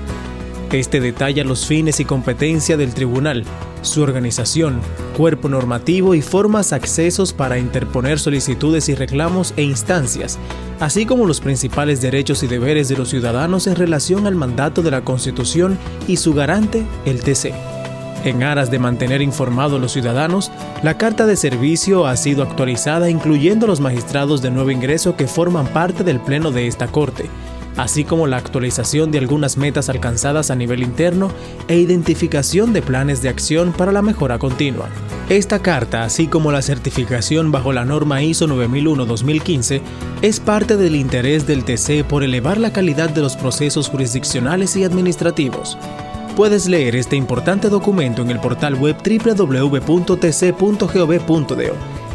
[0.72, 3.44] Este detalla los fines y competencia del tribunal,
[3.82, 4.80] su organización,
[5.18, 10.38] cuerpo normativo y formas accesos para interponer solicitudes y reclamos e instancias,
[10.80, 14.92] así como los principales derechos y deberes de los ciudadanos en relación al mandato de
[14.92, 15.76] la Constitución
[16.08, 17.52] y su garante, el TC.
[18.24, 20.50] En aras de mantener informados a los ciudadanos,
[20.82, 25.66] la carta de servicio ha sido actualizada incluyendo los magistrados de nuevo ingreso que forman
[25.66, 27.28] parte del Pleno de esta Corte,
[27.76, 31.30] así como la actualización de algunas metas alcanzadas a nivel interno
[31.68, 34.88] e identificación de planes de acción para la mejora continua.
[35.28, 39.80] Esta carta, así como la certificación bajo la norma ISO 9001-2015,
[40.20, 44.84] es parte del interés del TC por elevar la calidad de los procesos jurisdiccionales y
[44.84, 45.78] administrativos.
[46.36, 50.12] Puedes leer este importante documento en el portal web www.tc.gov.do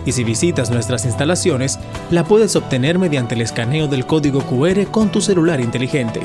[0.08, 1.78] y si visitas nuestras instalaciones,
[2.12, 6.22] la puedes obtener mediante el escaneo del código QR con tu celular inteligente.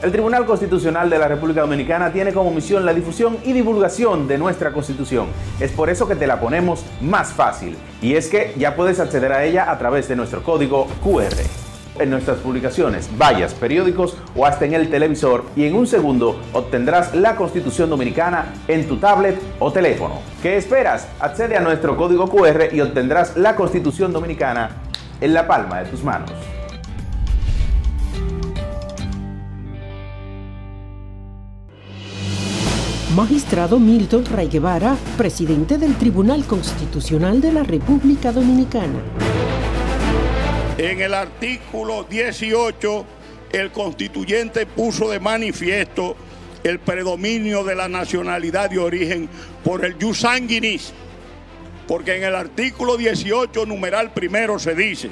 [0.00, 4.38] El Tribunal Constitucional de la República Dominicana tiene como misión la difusión y divulgación de
[4.38, 5.26] nuestra Constitución.
[5.58, 7.76] Es por eso que te la ponemos más fácil.
[8.00, 11.69] Y es que ya puedes acceder a ella a través de nuestro código QR
[12.00, 17.14] en nuestras publicaciones, vallas, periódicos o hasta en el televisor y en un segundo obtendrás
[17.14, 20.20] la Constitución Dominicana en tu tablet o teléfono.
[20.42, 21.08] ¿Qué esperas?
[21.20, 24.70] Accede a nuestro código QR y obtendrás la Constitución Dominicana
[25.20, 26.32] en la palma de tus manos.
[33.14, 39.29] Magistrado Milton Ray Guevara, presidente del Tribunal Constitucional de la República Dominicana.
[40.80, 43.04] En el artículo 18,
[43.52, 46.16] el constituyente puso de manifiesto
[46.64, 49.28] el predominio de la nacionalidad de origen
[49.62, 50.94] por el sanguinis,
[51.86, 55.10] porque en el artículo 18, numeral primero, se dice,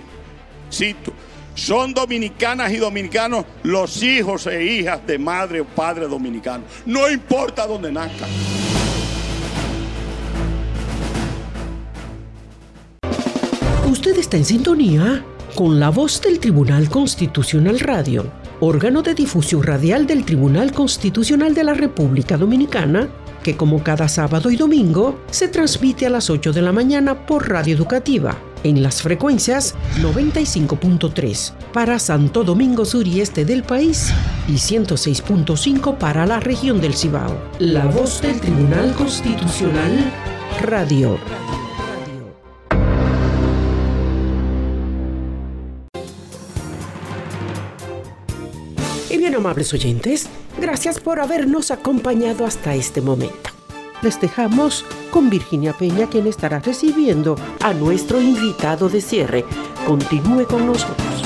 [0.73, 1.13] cito,
[1.55, 7.67] son dominicanas y dominicanos los hijos e hijas de madre o padre dominicano, no importa
[7.67, 8.31] dónde nazcan.
[13.87, 15.23] Usted está en sintonía
[15.59, 21.65] con la voz del Tribunal Constitucional Radio, órgano de difusión radial del Tribunal Constitucional de
[21.65, 23.09] la República Dominicana,
[23.43, 27.49] que como cada sábado y domingo se transmite a las 8 de la mañana por
[27.49, 34.13] Radio Educativa en las frecuencias 95.3 para Santo Domingo Sur y Este del país
[34.47, 37.37] y 106.5 para la región del Cibao.
[37.59, 40.13] La voz del Tribunal Constitucional
[40.63, 41.19] Radio.
[49.29, 50.27] Bien, amables oyentes,
[50.59, 53.51] gracias por habernos acompañado hasta este momento.
[54.01, 59.45] les dejamos con Virginia Peña, quien estará recibiendo a nuestro invitado de cierre.
[59.87, 61.23] Continúe con nosotros.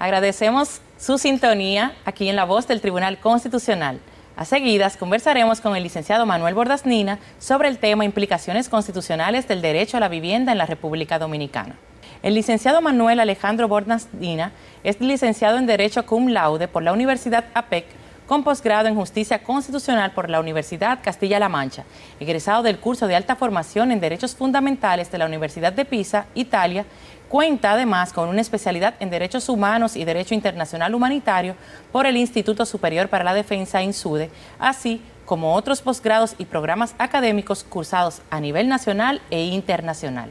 [0.00, 4.00] Agradecemos su sintonía aquí en la voz del Tribunal Constitucional.
[4.36, 9.98] A seguidas conversaremos con el licenciado Manuel Bordaznina sobre el tema implicaciones constitucionales del derecho
[9.98, 11.76] a la vivienda en la República Dominicana.
[12.22, 14.52] El licenciado Manuel Alejandro Bordaznina
[14.82, 17.84] es licenciado en Derecho cum laude por la Universidad APEC
[18.26, 21.84] con posgrado en Justicia Constitucional por la Universidad Castilla-La Mancha,
[22.18, 26.84] egresado del curso de alta formación en Derechos Fundamentales de la Universidad de Pisa, Italia,
[27.28, 31.54] cuenta además con una especialidad en Derechos Humanos y Derecho Internacional Humanitario
[31.92, 37.62] por el Instituto Superior para la Defensa INSUDE, así como otros posgrados y programas académicos
[37.62, 40.30] cursados a nivel nacional e internacional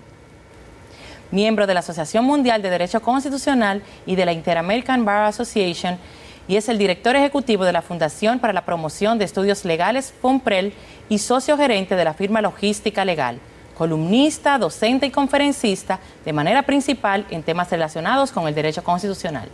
[1.35, 5.99] miembro de la Asociación Mundial de Derecho Constitucional y de la Inter-American Bar Association,
[6.47, 10.73] y es el director ejecutivo de la Fundación para la Promoción de Estudios Legales, FOMPREL,
[11.09, 13.39] y socio gerente de la firma Logística Legal,
[13.77, 19.49] columnista, docente y conferencista de manera principal en temas relacionados con el derecho constitucional.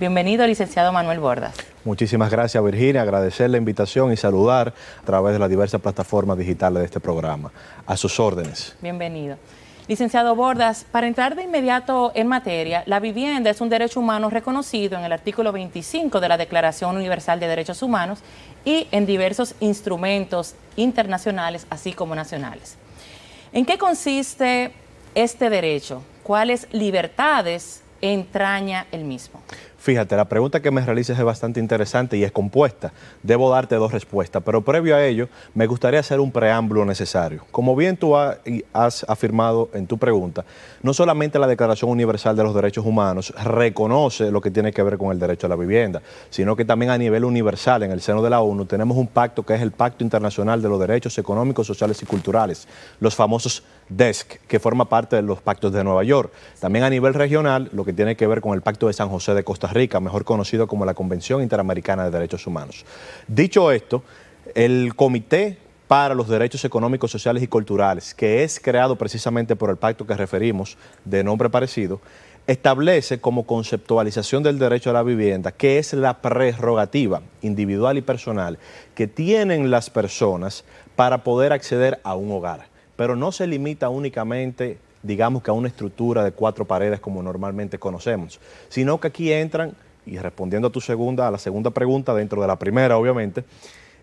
[0.00, 1.54] Bienvenido, licenciado Manuel Bordas.
[1.84, 3.02] Muchísimas gracias, Virginia.
[3.02, 7.52] Agradecer la invitación y saludar a través de las diversas plataformas digitales de este programa.
[7.86, 8.74] A sus órdenes.
[8.80, 9.36] Bienvenido.
[9.92, 14.96] Licenciado Bordas, para entrar de inmediato en materia, la vivienda es un derecho humano reconocido
[14.96, 18.20] en el artículo 25 de la Declaración Universal de Derechos Humanos
[18.64, 22.78] y en diversos instrumentos internacionales, así como nacionales.
[23.52, 24.72] ¿En qué consiste
[25.14, 26.02] este derecho?
[26.22, 29.42] ¿Cuáles libertades entraña el mismo?
[29.82, 32.92] Fíjate, la pregunta que me realizas es bastante interesante y es compuesta.
[33.24, 37.44] Debo darte dos respuestas, pero previo a ello, me gustaría hacer un preámbulo necesario.
[37.50, 40.44] Como bien tú has afirmado en tu pregunta,
[40.84, 44.98] no solamente la Declaración Universal de los Derechos Humanos reconoce lo que tiene que ver
[44.98, 48.22] con el derecho a la vivienda, sino que también a nivel universal, en el seno
[48.22, 51.66] de la ONU, tenemos un pacto que es el Pacto Internacional de los Derechos Económicos,
[51.66, 52.68] Sociales y Culturales,
[53.00, 53.64] los famosos
[53.96, 56.32] DESC, que forma parte de los pactos de Nueva York.
[56.60, 59.34] También a nivel regional, lo que tiene que ver con el Pacto de San José
[59.34, 62.84] de Costa Rica, mejor conocido como la Convención Interamericana de Derechos Humanos.
[63.28, 64.02] Dicho esto,
[64.54, 69.76] el Comité para los Derechos Económicos, Sociales y Culturales, que es creado precisamente por el
[69.76, 72.00] pacto que referimos, de nombre parecido,
[72.46, 78.58] establece como conceptualización del derecho a la vivienda que es la prerrogativa individual y personal
[78.94, 80.64] que tienen las personas
[80.96, 82.71] para poder acceder a un hogar.
[82.96, 87.78] Pero no se limita únicamente digamos que a una estructura de cuatro paredes como normalmente
[87.78, 89.74] conocemos, sino que aquí entran,
[90.06, 93.44] y respondiendo a tu segunda, a la segunda pregunta dentro de la primera, obviamente,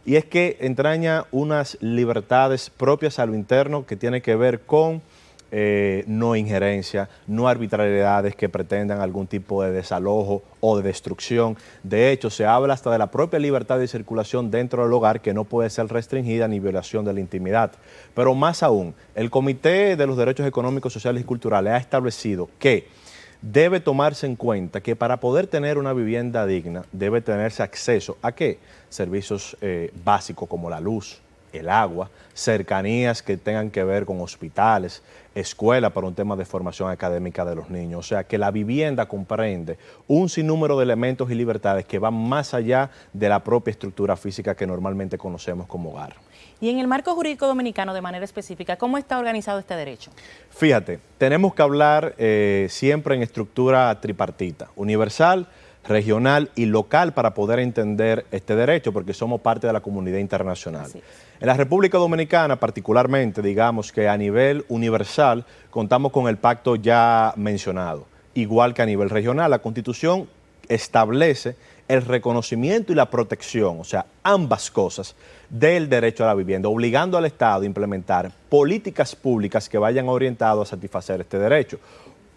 [0.06, 5.02] y es que entraña unas libertades propias a lo interno que tiene que ver con
[5.52, 11.58] eh, no injerencia, no arbitrariedades que pretendan algún tipo de desalojo o de destrucción.
[11.84, 15.34] De hecho, se habla hasta de la propia libertad de circulación dentro del hogar que
[15.34, 17.72] no puede ser restringida ni violación de la intimidad.
[18.14, 22.88] Pero más aún, el Comité de los Derechos Económicos, Sociales y Culturales ha establecido que
[23.42, 28.34] debe tomarse en cuenta que para poder tener una vivienda digna debe tenerse acceso a
[28.34, 28.60] qué?
[28.90, 31.22] Servicios eh, básicos como la luz,
[31.54, 35.02] el agua, cercanías que tengan que ver con hospitales,
[35.36, 38.00] escuela para un tema de formación académica de los niños.
[38.00, 42.54] O sea, que la vivienda comprende un sinnúmero de elementos y libertades que van más
[42.54, 46.16] allá de la propia estructura física que normalmente conocemos como hogar.
[46.62, 50.12] Y en el marco jurídico dominicano, de manera específica, ¿cómo está organizado este derecho?
[50.50, 55.48] Fíjate, tenemos que hablar eh, siempre en estructura tripartita, universal,
[55.90, 60.90] regional y local para poder entender este derecho, porque somos parte de la comunidad internacional.
[61.40, 67.34] En la República Dominicana, particularmente, digamos que a nivel universal, contamos con el pacto ya
[67.36, 69.50] mencionado, igual que a nivel regional.
[69.50, 70.30] La Constitución
[70.68, 71.56] establece
[71.88, 75.16] el reconocimiento y la protección, o sea, ambas cosas
[75.50, 80.68] del derecho a la vivienda, obligando al Estado a implementar políticas públicas que vayan orientadas
[80.68, 81.80] a satisfacer este derecho.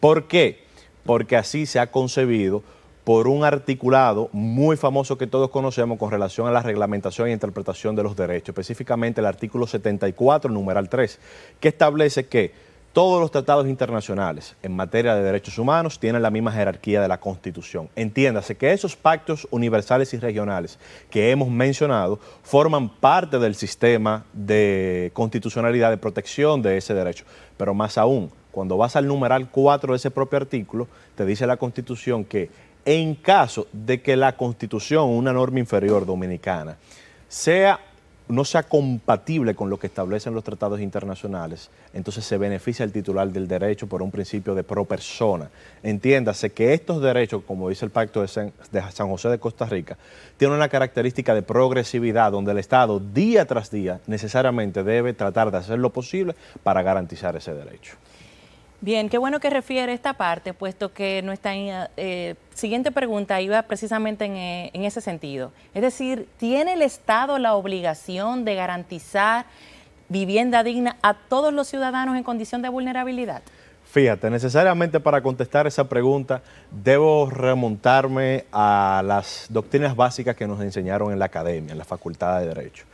[0.01, 0.65] ¿Por qué?
[1.05, 2.63] Porque así se ha concebido
[3.05, 7.97] por un articulado muy famoso que todos conocemos con relación a la reglamentación e interpretación
[7.97, 11.19] de los derechos, específicamente el artículo 74, numeral 3,
[11.59, 12.53] que establece que
[12.93, 17.19] todos los tratados internacionales en materia de derechos humanos tienen la misma jerarquía de la
[17.19, 17.89] Constitución.
[17.97, 25.11] Entiéndase que esos pactos universales y regionales que hemos mencionado forman parte del sistema de
[25.15, 27.25] constitucionalidad de protección de ese derecho.
[27.57, 31.57] Pero más aún, cuando vas al numeral 4 de ese propio artículo, te dice la
[31.57, 32.51] Constitución que
[32.85, 36.77] en caso de que la Constitución, una norma inferior dominicana,
[37.29, 37.79] sea
[38.29, 43.29] no sea compatible con lo que establecen los tratados internacionales, entonces se beneficia el titular
[43.29, 45.51] del derecho por un principio de pro persona.
[45.83, 49.67] Entiéndase que estos derechos, como dice el Pacto de San, de San José de Costa
[49.67, 49.99] Rica,
[50.37, 55.59] tienen una característica de progresividad donde el Estado día tras día necesariamente debe tratar de
[55.59, 57.97] hacer lo posible para garantizar ese derecho.
[58.83, 61.53] Bien, qué bueno que refiere esta parte, puesto que nuestra
[61.97, 65.53] eh, siguiente pregunta iba precisamente en, eh, en, ese sentido.
[65.73, 69.47] Es decir, ¿tiene el Estado la obligación de garantizar
[70.09, 73.43] vivienda digna a todos los ciudadanos en condición de vulnerabilidad?
[73.85, 81.13] Fíjate, necesariamente para contestar esa pregunta debo remontarme a las doctrinas básicas que nos enseñaron
[81.13, 82.85] en la academia, en la Facultad de Derecho.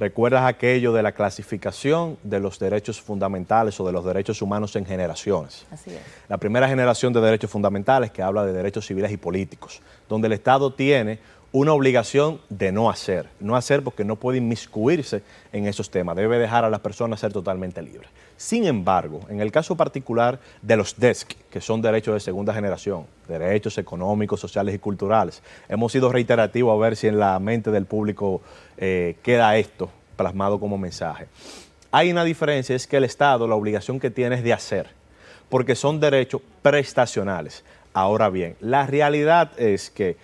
[0.00, 4.86] ¿Recuerdas aquello de la clasificación de los derechos fundamentales o de los derechos humanos en
[4.86, 5.66] generaciones?
[5.70, 6.00] Así es.
[6.26, 10.32] La primera generación de derechos fundamentales que habla de derechos civiles y políticos, donde el
[10.32, 11.18] Estado tiene
[11.52, 13.28] una obligación de no hacer.
[13.40, 15.22] No hacer porque no puede inmiscuirse
[15.52, 18.08] en esos temas, debe dejar a las personas ser totalmente libres.
[18.36, 23.04] Sin embargo, en el caso particular de los DESC, que son derechos de segunda generación,
[23.28, 27.84] derechos económicos, sociales y culturales, hemos sido reiterativos a ver si en la mente del
[27.84, 28.40] público
[28.78, 31.26] eh, queda esto plasmado como mensaje.
[31.90, 34.86] Hay una diferencia, es que el Estado la obligación que tiene es de hacer,
[35.48, 37.64] porque son derechos prestacionales.
[37.92, 40.16] Ahora bien, la realidad es que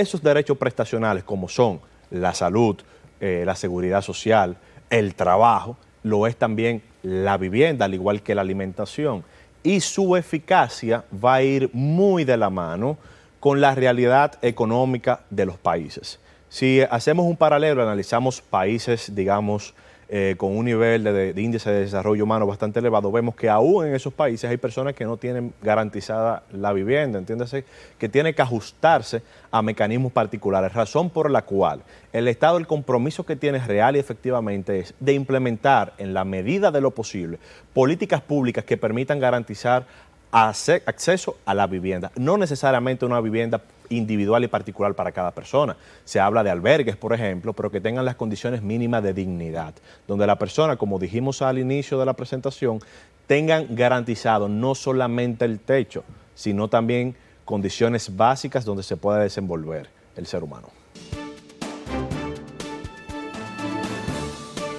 [0.00, 1.80] esos derechos prestacionales, como son
[2.10, 2.76] la salud,
[3.20, 4.56] eh, la seguridad social,
[4.90, 9.24] el trabajo, lo es también la vivienda, al igual que la alimentación.
[9.62, 12.98] Y su eficacia va a ir muy de la mano
[13.40, 16.18] con la realidad económica de los países.
[16.48, 19.74] Si hacemos un paralelo, analizamos países, digamos,
[20.08, 23.94] eh, con un nivel de, índice de desarrollo humano bastante elevado, vemos que aún en
[23.94, 27.64] esos países hay personas que no tienen garantizada la vivienda, entiéndase,
[27.98, 31.82] que tiene que ajustarse a mecanismos particulares, razón por la cual
[32.12, 36.70] el Estado, el compromiso que tiene real y efectivamente es de implementar en la medida
[36.70, 37.38] de lo posible
[37.72, 39.86] políticas públicas que permitan garantizar
[40.30, 43.62] acceso a la vivienda, no necesariamente una vivienda
[43.96, 45.76] individual y particular para cada persona.
[46.04, 49.74] Se habla de albergues, por ejemplo, pero que tengan las condiciones mínimas de dignidad,
[50.06, 52.80] donde la persona, como dijimos al inicio de la presentación,
[53.26, 60.26] tengan garantizado no solamente el techo, sino también condiciones básicas donde se pueda desenvolver el
[60.26, 60.68] ser humano.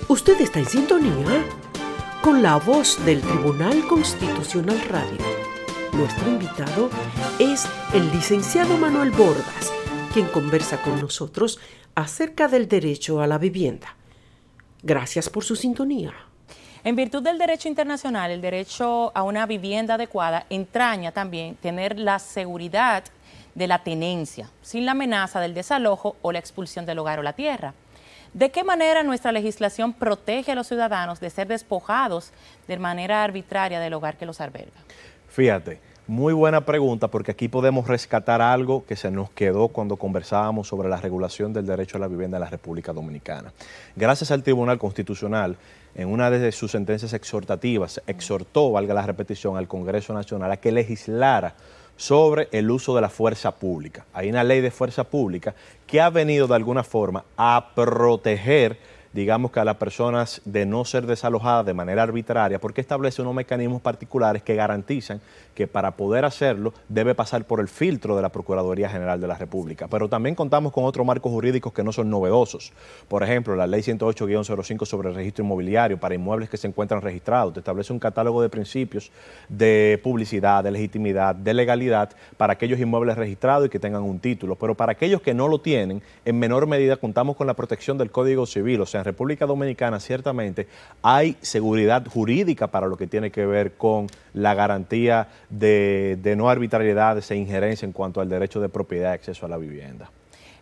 [0.08, 1.44] Usted está en sintonía
[2.22, 5.35] con la voz del Tribunal Constitucional Radio.
[5.96, 6.90] Nuestro invitado
[7.40, 9.72] es el licenciado Manuel Bordas,
[10.14, 11.58] quien conversa con nosotros
[11.96, 13.96] acerca del derecho a la vivienda.
[14.84, 16.14] Gracias por su sintonía.
[16.84, 22.20] En virtud del derecho internacional, el derecho a una vivienda adecuada entraña también tener la
[22.20, 23.06] seguridad
[23.54, 27.34] de la tenencia, sin la amenaza del desalojo o la expulsión del hogar o la
[27.34, 27.74] tierra.
[28.34, 32.32] ¿De qué manera nuestra legislación protege a los ciudadanos de ser despojados
[32.68, 34.82] de manera arbitraria del hogar que los alberga?
[35.36, 40.70] Fíjate, muy buena pregunta porque aquí podemos rescatar algo que se nos quedó cuando conversábamos
[40.70, 43.52] sobre la regulación del derecho a la vivienda en la República Dominicana.
[43.98, 45.58] Gracias al Tribunal Constitucional,
[45.94, 50.72] en una de sus sentencias exhortativas, exhortó, valga la repetición, al Congreso Nacional a que
[50.72, 51.56] legislara
[51.98, 54.06] sobre el uso de la fuerza pública.
[54.14, 55.54] Hay una ley de fuerza pública
[55.86, 58.78] que ha venido de alguna forma a proteger
[59.16, 63.34] digamos que a las personas de no ser desalojadas de manera arbitraria, porque establece unos
[63.34, 65.22] mecanismos particulares que garantizan
[65.56, 69.38] que para poder hacerlo debe pasar por el filtro de la Procuraduría General de la
[69.38, 69.88] República.
[69.88, 72.74] Pero también contamos con otros marcos jurídicos que no son novedosos.
[73.08, 77.54] Por ejemplo, la Ley 108-05 sobre el registro inmobiliario para inmuebles que se encuentran registrados.
[77.54, 79.12] Te establece un catálogo de principios
[79.48, 84.58] de publicidad, de legitimidad, de legalidad para aquellos inmuebles registrados y que tengan un título.
[84.58, 88.12] Pero para aquellos que no lo tienen, en menor medida contamos con la protección del
[88.12, 88.82] Código Civil.
[88.82, 90.68] O sea, República Dominicana ciertamente
[91.02, 97.24] hay seguridad jurídica para lo que tiene que ver con la garantía de, no arbitrariedad,
[97.30, 100.10] e injerencia en cuanto al derecho de propiedad y acceso a la vivienda.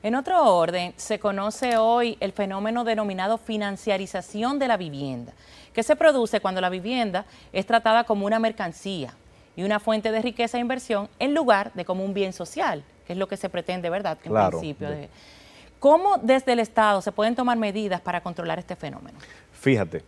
[0.04, 5.32] En otro orden, se conoce hoy el fenómeno denominado financiarización de la vivienda,
[5.74, 9.14] que se produce cuando la vivienda es tratada como una mercancía
[9.56, 13.14] y una fuente de riqueza e inversión en lugar de como un bien social, que
[13.14, 14.18] es lo que se pretende, ¿verdad?
[14.24, 14.90] En principio.
[15.84, 19.20] ¿Cómo desde el Estado se pueden tomar medidas para controlar este fenómeno?
[19.52, 20.02] Fíjate,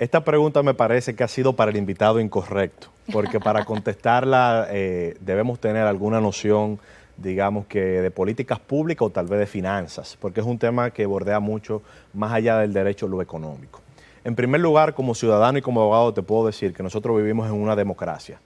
[0.00, 5.16] esta pregunta me parece que ha sido para el invitado incorrecto, porque para contestarla eh,
[5.20, 6.80] debemos tener alguna noción,
[7.16, 11.06] digamos que de políticas públicas o tal vez de finanzas, porque es un tema que
[11.06, 11.80] bordea mucho
[12.12, 13.80] más allá del derecho lo económico.
[14.24, 17.54] En primer lugar, como ciudadano y como abogado te puedo decir que nosotros vivimos en
[17.54, 18.40] una democracia,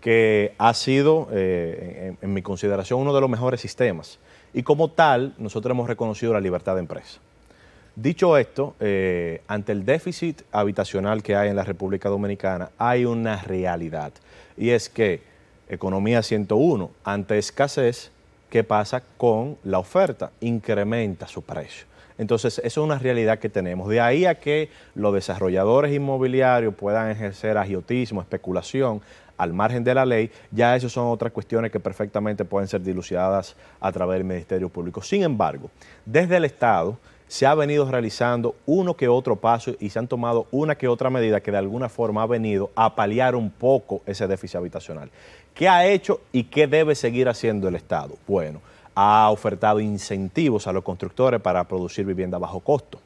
[0.00, 4.18] que ha sido, eh, en mi consideración, uno de los mejores sistemas.
[4.54, 7.20] Y como tal, nosotros hemos reconocido la libertad de empresa.
[7.94, 13.42] Dicho esto, eh, ante el déficit habitacional que hay en la República Dominicana, hay una
[13.42, 14.12] realidad.
[14.56, 15.22] Y es que,
[15.68, 18.10] economía 101, ante escasez,
[18.48, 20.30] ¿qué pasa con la oferta?
[20.40, 21.86] Incrementa su precio.
[22.18, 23.88] Entonces, eso es una realidad que tenemos.
[23.88, 29.02] De ahí a que los desarrolladores inmobiliarios puedan ejercer agiotismo, especulación,
[29.42, 33.56] al margen de la ley, ya eso son otras cuestiones que perfectamente pueden ser dilucidadas
[33.80, 35.02] a través del Ministerio Público.
[35.02, 35.68] Sin embargo,
[36.06, 40.46] desde el Estado se ha venido realizando uno que otro paso y se han tomado
[40.52, 44.28] una que otra medida que de alguna forma ha venido a paliar un poco ese
[44.28, 45.10] déficit habitacional.
[45.54, 48.16] ¿Qué ha hecho y qué debe seguir haciendo el Estado?
[48.28, 48.60] Bueno,
[48.94, 53.00] ha ofertado incentivos a los constructores para producir vivienda a bajo costo.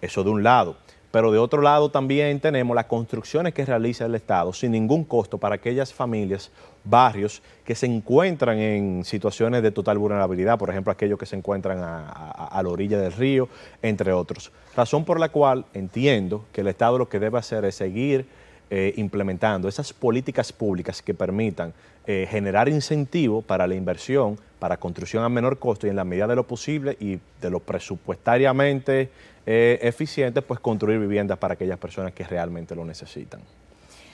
[0.00, 0.76] Eso de un lado.
[1.14, 5.38] Pero de otro lado también tenemos las construcciones que realiza el Estado sin ningún costo
[5.38, 6.50] para aquellas familias,
[6.82, 11.78] barrios que se encuentran en situaciones de total vulnerabilidad, por ejemplo aquellos que se encuentran
[11.80, 13.48] a, la orilla del río,
[13.80, 14.50] entre otros.
[14.74, 18.26] Razón por la cual entiendo que el Estado lo que debe hacer es seguir
[18.68, 21.72] eh, implementando esas políticas públicas que permitan
[22.08, 26.26] eh, generar incentivos para la inversión, para construcción a menor costo y en la medida
[26.26, 29.10] de lo posible y de lo presupuestariamente
[29.46, 33.40] eh, eficiente, pues construir viviendas para aquellas personas que realmente lo necesitan.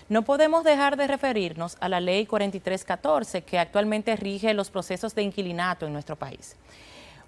[0.09, 5.23] No podemos dejar de referirnos a la ley 4314 que actualmente rige los procesos de
[5.23, 6.57] inquilinato en nuestro país.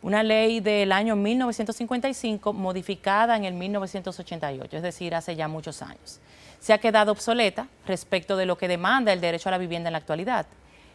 [0.02, 6.18] Una ley del año 1955 modificada en el 1988, es decir, hace ya muchos años.
[6.58, 9.92] Se ha quedado obsoleta respecto de lo que demanda el derecho a la vivienda en
[9.92, 10.46] la actualidad.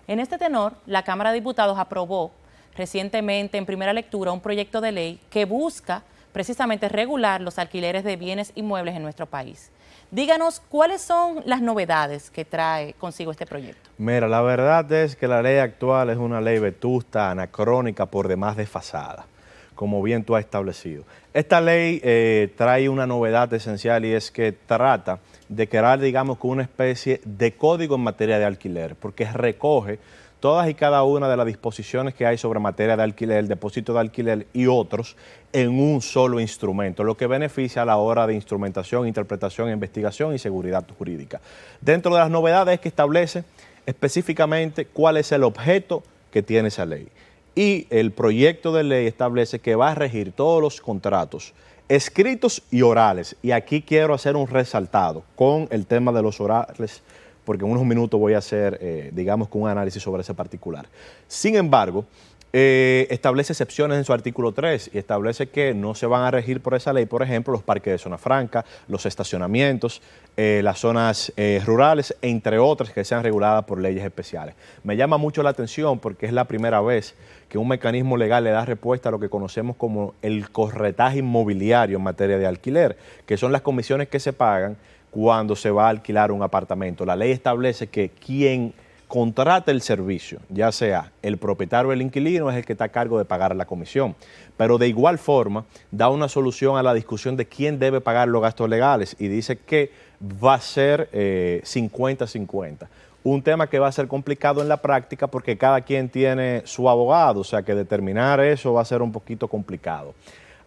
[0.08, 2.34] En este tenor, la Cámara de Diputados aprobó
[2.76, 6.04] recientemente en primera lectura un proyecto de ley que busca
[6.38, 9.72] precisamente regular los alquileres de bienes inmuebles en nuestro país.
[10.12, 13.90] Díganos cuáles son las novedades que trae consigo este proyecto.
[13.98, 18.56] Mira, la verdad es que la ley actual es una ley vetusta, anacrónica, por demás
[18.56, 19.26] desfasada,
[19.74, 21.06] como bien tú has establecido.
[21.34, 25.18] Esta ley eh, trae una novedad esencial y es que trata
[25.50, 29.98] de crear, digamos, con una especie de código en materia de alquiler, porque recoge
[30.40, 34.00] todas y cada una de las disposiciones que hay sobre materia de alquiler, depósito de
[34.00, 35.16] alquiler y otros
[35.54, 40.40] en un solo instrumento, lo que beneficia a la hora de instrumentación, interpretación, investigación y
[40.40, 41.42] seguridad jurídica.
[41.82, 43.44] Dentro de las novedades es que establece
[43.86, 47.08] específicamente cuál es el objeto que tiene esa ley.
[47.56, 51.54] Y el proyecto de ley establece que va a regir todos los contratos
[51.90, 53.36] escritos y orales.
[53.42, 57.02] Y aquí quiero hacer un resaltado con el tema de los orales
[57.48, 60.86] porque en unos minutos voy a hacer, eh, digamos, un análisis sobre ese particular.
[61.30, 62.04] Sin embargo,
[62.52, 66.60] eh, establece excepciones en su artículo 3 y establece que no se van a regir
[66.60, 70.02] por esa ley, por ejemplo, los parques de zona franca, los estacionamientos,
[70.36, 71.32] eh, las zonas
[71.66, 74.54] rurales, entre otras que sean reguladas por leyes especiales.
[74.84, 77.16] Me llama mucho la atención porque es la primera vez
[77.48, 81.96] que un mecanismo legal le da respuesta a lo que conocemos como el corretaje inmobiliario
[81.98, 84.76] en materia de alquiler, que son las comisiones que se pagan
[85.12, 87.06] cuando se va a alquilar un apartamento.
[87.06, 88.74] La ley establece que quien
[89.08, 92.90] contrata el servicio, ya sea el propietario o el inquilino, es el que está a
[92.90, 94.16] cargo de pagar la comisión.
[94.58, 98.42] Pero de igual forma da una solución a la discusión de quién debe pagar los
[98.42, 99.92] gastos legales y dice que
[100.22, 102.84] va a ser 50-50.
[102.84, 102.88] Eh,
[103.24, 106.90] un tema que va a ser complicado en la práctica porque cada quien tiene su
[106.90, 110.14] abogado, o sea que determinar eso va a ser un poquito complicado.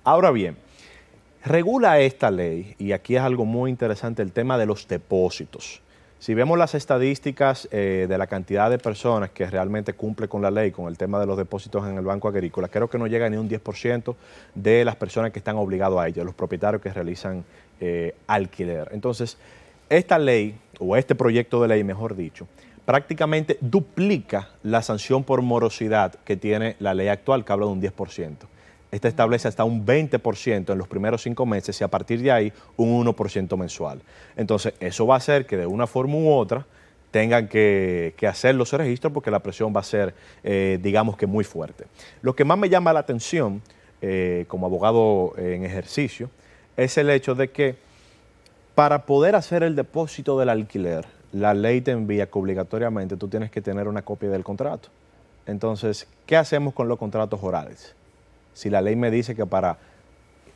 [0.05, 0.57] Ahora bien,
[1.45, 5.81] Regula esta ley, y aquí es algo muy interesante, el tema de los depósitos.
[6.19, 10.51] Si vemos las estadísticas eh, de la cantidad de personas que realmente cumple con la
[10.51, 13.31] ley, con el tema de los depósitos en el Banco Agrícola, creo que no llega
[13.31, 14.15] ni un 10%
[14.55, 17.43] de las personas que están obligados a ello, los propietarios que realizan
[17.81, 18.91] eh, alquiler.
[18.93, 19.39] Entonces,
[19.89, 22.49] esta ley, o este proyecto de ley, mejor dicho,
[22.85, 27.81] prácticamente duplica la sanción por morosidad que tiene la ley actual, que habla de un
[27.81, 28.37] 10%.
[28.91, 32.53] Esta establece hasta un 20% en los primeros cinco meses y a partir de ahí
[32.77, 34.03] un 1% mensual.
[34.37, 36.67] Entonces, eso va a hacer que de una forma u otra
[37.11, 41.45] tengan que, hacer los registros porque la presión va a ser, eh, digamos que muy
[41.45, 41.85] fuerte.
[42.23, 43.63] Lo que más me llama la atención
[44.03, 46.31] eh, como abogado en ejercicio
[46.77, 47.77] es el hecho de que
[48.75, 53.51] para poder hacer el depósito del alquiler, la ley te envía que obligatoriamente tú tienes
[53.51, 54.89] que tener una copia del contrato.
[55.47, 57.95] Entonces, ¿qué hacemos con los contratos orales?
[58.55, 59.79] Si la ley me dice que para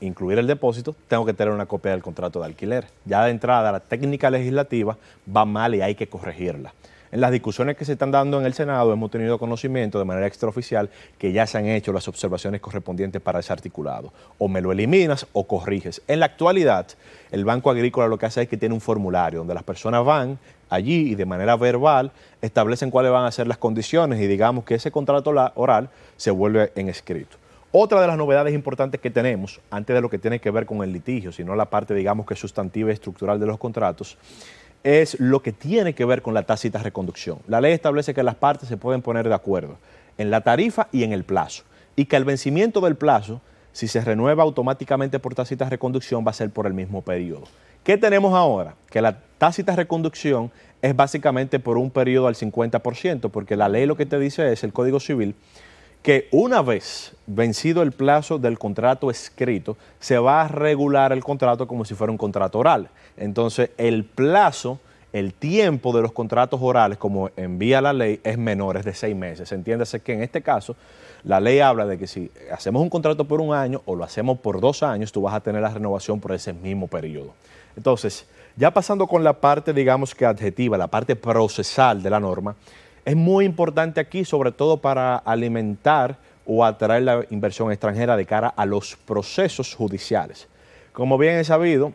[0.01, 2.86] incluir el depósito tengo que tener una copia del contrato de alquiler.
[3.05, 4.97] Ya de entrada la técnica legislativa
[5.34, 6.72] va mal y hay que corregirla.
[7.14, 10.26] En las discusiones que se están dando en el Senado hemos tenido conocimiento de manera
[10.26, 14.12] extraoficial que ya se han hecho las observaciones correspondientes para ese articulado.
[14.38, 16.03] O me lo eliminas o corriges.
[16.09, 16.88] En la actualidad,
[17.30, 20.40] el Banco Agrícola lo que hace es que tiene un formulario donde las personas van
[20.70, 22.11] allí y de manera verbal
[22.42, 26.72] establecen cuáles van a ser las condiciones y digamos que ese contrato oral se vuelve
[26.74, 27.36] en escrito.
[27.77, 30.85] Otra de las novedades importantes que tenemos, antes de lo que tiene que ver con
[30.85, 34.16] el litigio, sino la parte, digamos, que sustantiva y estructural de los contratos,
[34.85, 37.41] es lo que tiene que ver con la tácita reconducción.
[37.49, 39.77] La ley establece que las partes se pueden poner de acuerdo
[40.18, 41.64] en la tarifa y en el plazo,
[41.97, 43.41] y que el vencimiento del plazo,
[43.72, 47.49] si se renueva automáticamente por tácita reconducción, va a ser por el mismo periodo.
[47.83, 48.77] ¿Qué tenemos ahora?
[48.89, 53.97] Que la tácita reconducción es básicamente por un periodo al 50%, porque la ley lo
[53.97, 55.35] que te dice es, el Código Civil,
[56.05, 61.66] que una vez vencido el plazo del contrato escrito, se va a regular el contrato
[61.66, 62.90] como si fuera un contrato oral.
[63.16, 64.78] Entonces, el plazo,
[65.14, 69.16] el tiempo de los contratos orales, como envía la ley, es menor, es de seis
[69.16, 69.50] meses.
[69.50, 70.76] Entiéndase que en este caso,
[71.22, 74.38] la ley habla de que si hacemos un contrato por un año o lo hacemos
[74.40, 77.32] por dos años, tú vas a tener la renovación por ese mismo periodo.
[77.78, 78.26] Entonces,
[78.57, 82.57] ya pasando con la parte, digamos que adjetiva, la parte procesal de la norma,
[83.05, 88.48] es muy importante aquí, sobre todo para alimentar o atraer la inversión extranjera de cara
[88.48, 90.48] a los procesos judiciales.
[90.92, 91.92] Como bien he sabido,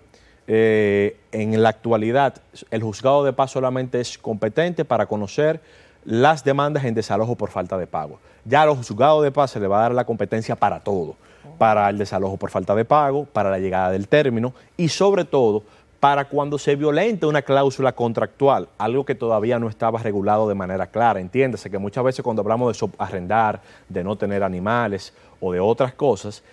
[0.48, 2.42] eh, en la actualidad
[2.72, 5.62] el juzgado de paz solamente es competente para conocer
[6.06, 8.20] las demandas en desalojo por falta de pago.
[8.46, 11.16] Ya a los juzgados de paz se le va a dar la competencia para todo,
[11.58, 15.64] para el desalojo por falta de pago, para la llegada del término y sobre todo
[16.00, 20.88] para cuando se violente una cláusula contractual, algo que todavía no estaba regulado de manera
[20.88, 21.20] clara.
[21.20, 25.94] Entiéndase que muchas veces cuando hablamos de arrendar, de no tener animales o de otras
[25.94, 26.44] cosas,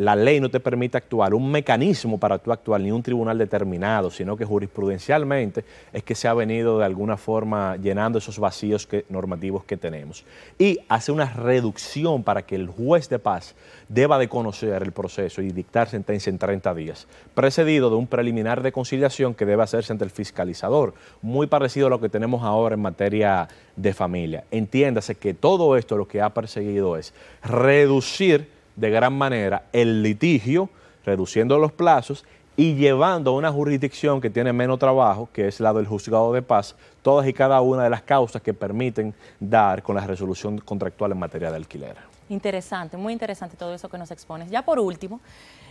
[0.00, 4.10] la ley no te permite actuar, un mecanismo para tú actuar, ni un tribunal determinado,
[4.10, 9.62] sino que jurisprudencialmente es que se ha venido de alguna forma llenando esos vacíos normativos
[9.64, 10.24] que tenemos.
[10.58, 13.54] Y hace una reducción para que el juez de paz
[13.90, 18.62] deba de conocer el proceso y dictar sentencia en 30 días, precedido de un preliminar
[18.62, 22.74] de conciliación que debe hacerse ante el fiscalizador, muy parecido a lo que tenemos ahora
[22.74, 24.44] en materia de familia.
[24.50, 30.68] Entiéndase que todo esto lo que ha perseguido es reducir de gran manera el litigio,
[31.04, 32.24] reduciendo los plazos
[32.56, 36.42] y llevando a una jurisdicción que tiene menos trabajo, que es la del juzgado de
[36.42, 41.12] paz, todas y cada una de las causas que permiten dar con la resolución contractual
[41.12, 41.96] en materia de alquiler.
[42.28, 44.50] Interesante, muy interesante todo eso que nos expones.
[44.50, 45.20] Ya por último,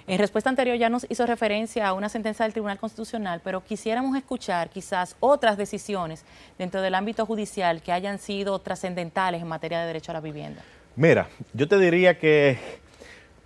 [0.08, 4.18] en respuesta anterior ya nos hizo referencia a una sentencia del Tribunal Constitucional, pero quisiéramos
[4.18, 6.26] escuchar quizás otras decisiones
[6.58, 10.64] dentro del ámbito judicial que hayan sido trascendentales en materia de derecho a la vivienda.
[10.96, 12.58] Mira, yo te diría que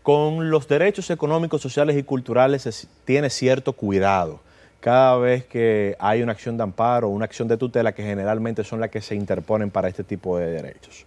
[0.04, 4.41] con los derechos económicos, sociales y culturales se tiene cierto cuidado
[4.82, 8.82] cada vez que hay una acción de amparo una acción de tutela que generalmente son
[8.82, 11.06] las que se interponen para este tipo de derechos.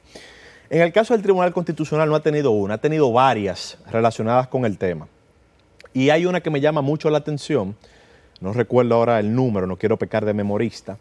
[0.70, 4.64] En el caso del Tribunal Constitucional no ha tenido una, ha tenido varias relacionadas con
[4.64, 5.06] el tema.
[5.92, 7.76] Y hay una que me llama mucho la atención,
[8.40, 10.96] no recuerdo ahora el número, no quiero pecar de memorista,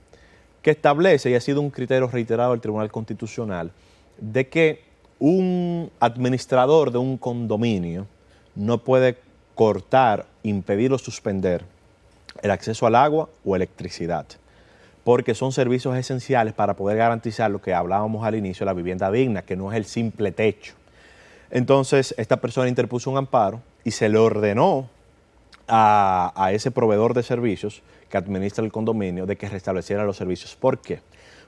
[0.61, 3.71] que establece, y ha sido un criterio reiterado del Tribunal Constitucional,
[4.17, 4.83] de que
[5.19, 8.07] un administrador de un condominio
[8.55, 9.17] no puede
[9.55, 11.63] cortar, impedir o suspender
[12.41, 14.25] el acceso al agua o electricidad,
[15.03, 19.43] porque son servicios esenciales para poder garantizar lo que hablábamos al inicio, la vivienda digna,
[19.43, 20.73] que no es el simple techo.
[21.49, 24.89] Entonces, esta persona interpuso un amparo y se le ordenó
[25.67, 30.55] a, a ese proveedor de servicios que administra el condominio de que restableciera los servicios.
[30.55, 30.99] ¿Por qué?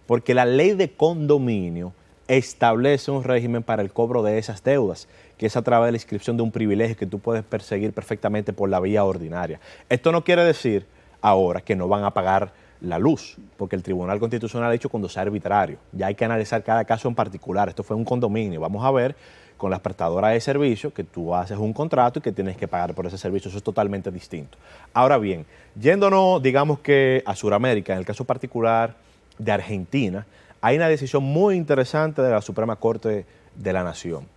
[0.05, 1.93] Porque la ley de condominio
[2.27, 5.07] establece un régimen para el cobro de esas deudas,
[5.37, 8.53] que es a través de la inscripción de un privilegio que tú puedes perseguir perfectamente
[8.53, 9.59] por la vía ordinaria.
[9.89, 10.85] Esto no quiere decir
[11.21, 12.51] ahora que no van a pagar
[12.81, 15.77] la luz, porque el Tribunal Constitucional ha dicho cuando sea arbitrario.
[15.91, 17.69] Ya hay que analizar cada caso en particular.
[17.69, 18.59] Esto fue un condominio.
[18.59, 19.15] Vamos a ver
[19.57, 22.93] con las prestadoras de servicio que tú haces un contrato y que tienes que pagar
[22.93, 23.49] por ese servicio.
[23.49, 24.57] Eso es totalmente distinto.
[24.93, 25.45] Ahora bien,
[25.79, 28.95] yéndonos, digamos que a Sudamérica, en el caso particular
[29.39, 30.25] de Argentina,
[30.61, 34.27] hay una decisión muy interesante de la Suprema Corte de la Nación,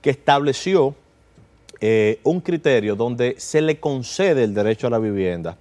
[0.00, 0.94] que estableció
[1.80, 5.56] eh, un criterio donde se le concede el derecho a la vivienda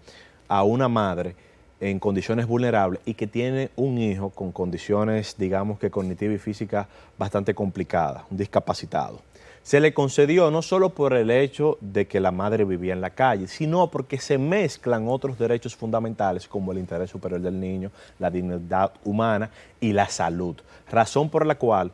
[0.47, 1.35] a una madre
[1.79, 6.87] en condiciones vulnerables y que tiene un hijo con condiciones, digamos que cognitivas y físicas
[7.17, 9.19] bastante complicadas, un discapacitado
[9.63, 13.11] se le concedió no solo por el hecho de que la madre vivía en la
[13.11, 17.89] calle, sino porque se mezclan otros derechos fundamentales como el interés superior del niño,
[18.19, 19.49] la dignidad humana
[19.79, 20.57] y la salud.
[20.91, 21.91] Razón por la cual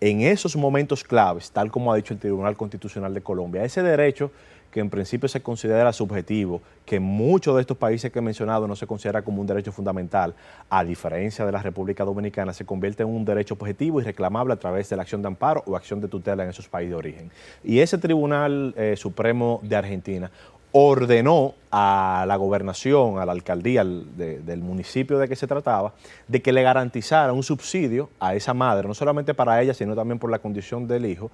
[0.00, 4.30] en esos momentos claves, tal como ha dicho el Tribunal Constitucional de Colombia, ese derecho
[4.70, 8.68] que en principio se considera subjetivo, que en muchos de estos países que he mencionado
[8.68, 10.34] no se considera como un derecho fundamental,
[10.68, 14.56] a diferencia de la República Dominicana, se convierte en un derecho objetivo y reclamable a
[14.56, 17.30] través de la acción de amparo o acción de tutela en esos países de origen.
[17.64, 20.30] Y ese Tribunal eh, Supremo de Argentina
[20.72, 25.94] ordenó a la gobernación, a la alcaldía del municipio de que se trataba,
[26.28, 30.18] de que le garantizara un subsidio a esa madre, no solamente para ella, sino también
[30.18, 31.30] por la condición del hijo,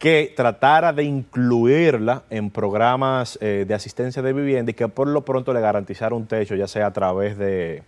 [0.00, 5.20] que tratara de incluirla en programas eh, de asistencia de vivienda y que por lo
[5.26, 7.82] pronto le garantizara un techo, ya sea a través de,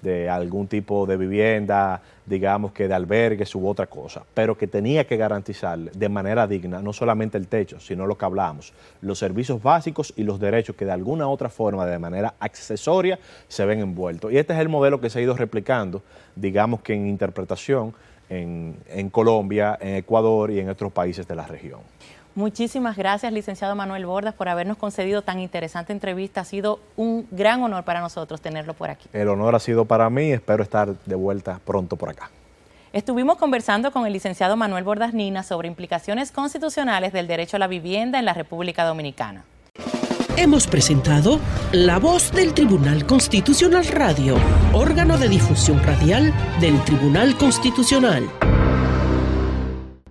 [0.00, 5.04] de algún tipo de vivienda, digamos que de albergues u otra cosa, pero que tenía
[5.04, 9.60] que garantizarle de manera digna no solamente el techo, sino lo que hablamos, los servicios
[9.60, 14.30] básicos y los derechos que de alguna otra forma, de manera accesoria, se ven envueltos.
[14.30, 16.02] Y este es el modelo que se ha ido replicando,
[16.36, 17.94] digamos que en interpretación
[18.28, 21.80] en, en Colombia, en Ecuador y en otros países de la región.
[22.34, 26.42] Muchísimas gracias, licenciado Manuel Bordas, por habernos concedido tan interesante entrevista.
[26.42, 29.08] Ha sido un gran honor para nosotros tenerlo por aquí.
[29.12, 32.30] El honor ha sido para mí, espero estar de vuelta pronto por acá.
[32.92, 37.66] Estuvimos conversando con el licenciado Manuel Bordas Nina sobre implicaciones constitucionales del derecho a la
[37.66, 39.44] vivienda en la República Dominicana.
[40.40, 41.40] Hemos presentado
[41.72, 44.36] La Voz del Tribunal Constitucional Radio,
[44.72, 48.30] órgano de difusión radial del Tribunal Constitucional.